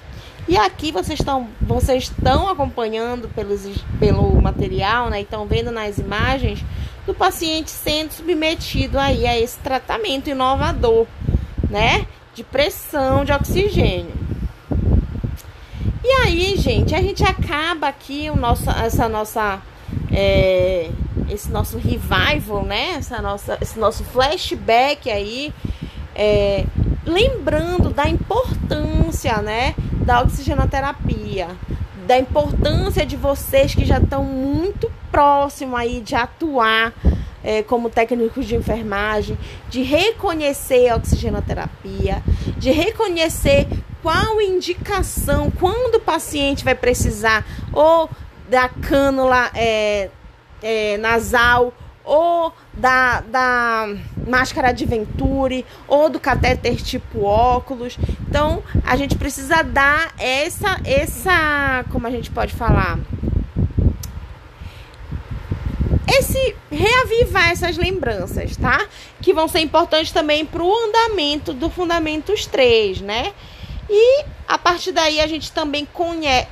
[0.49, 3.63] E aqui vocês estão, vocês estão acompanhando pelos,
[3.99, 5.23] pelo material, né?
[5.23, 6.65] Estão vendo nas imagens
[7.05, 11.07] do paciente sendo submetido aí a esse tratamento inovador,
[11.69, 12.07] né?
[12.35, 14.15] De pressão de oxigênio.
[16.05, 19.61] E aí, gente, a gente acaba aqui o nosso, essa nossa
[20.13, 20.91] é,
[21.29, 22.93] esse nosso revival, né?
[22.93, 25.53] Essa nossa, esse nosso flashback aí,
[26.15, 26.65] é,
[27.05, 29.75] lembrando da importância, né?
[30.05, 31.49] Da oxigenoterapia,
[32.07, 36.93] da importância de vocês que já estão muito próximos aí de atuar
[37.43, 39.39] é, como técnicos de enfermagem,
[39.69, 42.23] de reconhecer a oxigenoterapia,
[42.57, 43.69] de reconhecer
[44.03, 48.11] qual indicação, quando o paciente vai precisar ou
[48.49, 50.11] da cânula é,
[50.63, 51.73] é, nasal
[52.05, 53.89] ou da, da
[54.29, 57.99] máscara de Venturi ou do catéter tipo óculos.
[58.29, 62.99] Então, a gente precisa dar essa, essa, como a gente pode falar,
[66.07, 68.87] esse reavivar essas lembranças, tá?
[69.21, 73.33] Que vão ser importantes também para o andamento do Fundamentos 3, né?
[73.89, 75.87] E a partir daí a gente também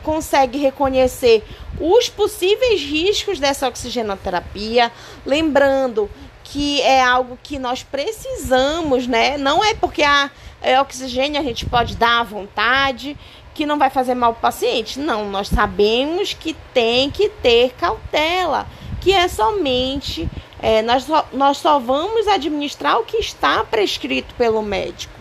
[0.02, 1.44] consegue reconhecer
[1.81, 4.93] os possíveis riscos dessa oxigenoterapia,
[5.27, 6.09] lembrando
[6.44, 9.36] que é algo que nós precisamos, né?
[9.36, 10.31] Não é porque a
[10.62, 13.16] é oxigênio a gente pode dar à vontade,
[13.55, 14.98] que não vai fazer mal para o paciente.
[14.98, 18.66] Não, nós sabemos que tem que ter cautela,
[19.01, 20.28] que é somente
[20.61, 25.12] é, nós, só, nós só vamos administrar o que está prescrito pelo médico,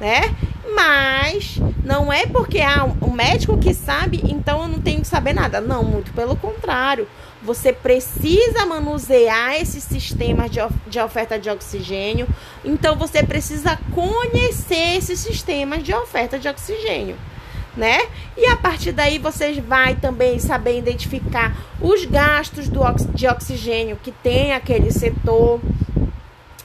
[0.00, 0.34] né?
[0.74, 5.32] Mas não é porque há um médico que sabe, então eu não tenho que saber
[5.32, 5.60] nada.
[5.60, 7.08] Não, muito pelo contrário.
[7.42, 10.58] Você precisa manusear esses sistemas de,
[10.88, 12.26] de oferta de oxigênio.
[12.64, 17.16] Então você precisa conhecer esses sistemas de oferta de oxigênio.
[17.76, 18.00] Né?
[18.36, 22.80] E a partir daí vocês vai também saber identificar os gastos do,
[23.14, 25.60] de oxigênio que tem aquele setor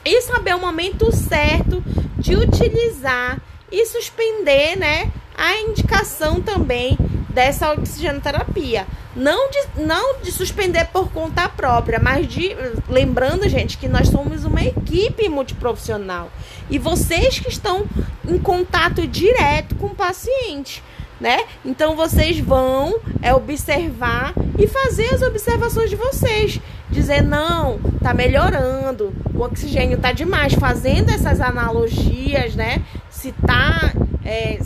[0.04, 1.82] e saber o momento certo
[2.18, 6.96] de utilizar e suspender, né, a indicação também
[7.28, 8.86] dessa oxigenoterapia.
[9.14, 12.56] Não de, não de suspender por conta própria, mas de
[12.88, 16.30] lembrando, gente, que nós somos uma equipe multiprofissional
[16.70, 17.86] e vocês que estão
[18.26, 20.82] em contato direto com o paciente,
[21.20, 21.44] né?
[21.64, 26.60] Então vocês vão é observar e fazer as observações de vocês,
[26.92, 32.82] dizer não, tá melhorando, o oxigênio tá demais, fazendo essas analogias, né?
[33.22, 33.92] se tá.
[34.24, 34.58] É,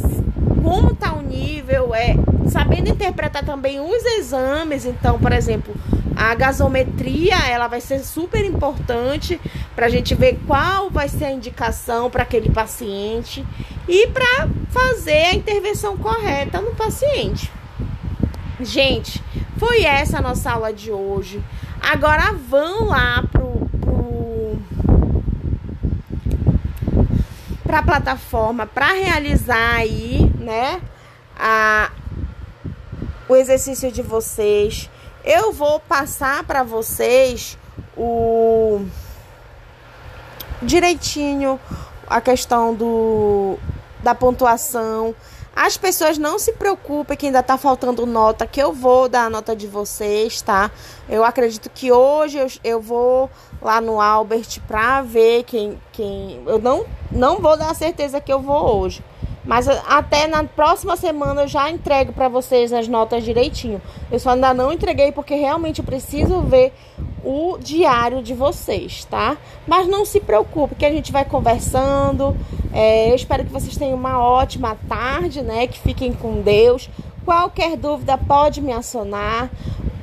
[0.62, 2.16] como tá o nível, é,
[2.50, 5.74] sabendo interpretar também os exames, então, por exemplo,
[6.16, 9.40] a gasometria, ela vai ser super importante
[9.76, 13.46] para a gente ver qual vai ser a indicação para aquele paciente
[13.86, 17.50] e para fazer a intervenção correta no paciente.
[18.60, 19.22] Gente,
[19.58, 21.42] foi essa a nossa aula de hoje.
[21.88, 23.46] Agora vão lá pro
[27.62, 30.80] para a plataforma para realizar aí, né,
[31.36, 31.90] a,
[33.28, 34.88] o exercício de vocês.
[35.24, 37.58] Eu vou passar para vocês
[37.96, 38.84] o
[40.62, 41.58] direitinho
[42.08, 43.58] a questão do
[44.02, 45.14] da pontuação,
[45.56, 49.30] As pessoas não se preocupem que ainda tá faltando nota, que eu vou dar a
[49.30, 50.70] nota de vocês, tá?
[51.08, 53.30] Eu acredito que hoje eu, eu vou
[53.62, 56.42] lá no Albert pra ver quem, quem.
[56.44, 59.02] Eu não, não vou dar a certeza que eu vou hoje.
[59.46, 63.80] Mas até na próxima semana eu já entrego para vocês as notas direitinho.
[64.10, 66.72] Eu só ainda não entreguei porque realmente preciso ver
[67.24, 69.36] o diário de vocês, tá?
[69.66, 72.36] Mas não se preocupe, que a gente vai conversando.
[72.72, 75.68] É, eu espero que vocês tenham uma ótima tarde, né?
[75.68, 76.90] Que fiquem com Deus.
[77.24, 79.48] Qualquer dúvida pode me acionar.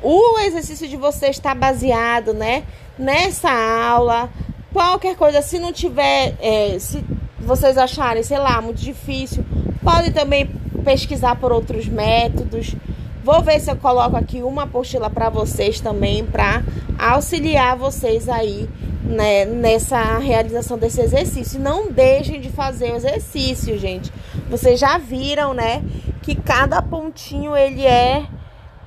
[0.02, 2.64] O exercício de vocês está baseado, né?
[2.98, 4.30] Nessa aula.
[4.74, 7.04] Qualquer coisa, se não tiver, é, se
[7.44, 9.46] vocês acharem, sei lá, muito difícil,
[9.82, 10.48] podem também
[10.84, 12.76] pesquisar por outros métodos.
[13.24, 16.62] Vou ver se eu coloco aqui uma apostila para vocês também, para
[17.00, 18.70] auxiliar vocês aí
[19.04, 21.60] né, nessa realização desse exercício.
[21.60, 24.12] Não deixem de fazer o exercício, gente.
[24.50, 25.84] Vocês já viram, né,
[26.22, 28.26] que cada pontinho ele é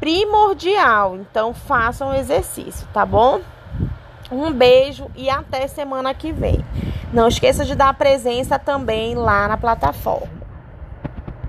[0.00, 1.16] primordial.
[1.16, 3.40] Então façam o exercício, tá bom?
[4.30, 6.64] Um beijo e até semana que vem.
[7.12, 10.35] Não esqueça de dar presença também lá na plataforma.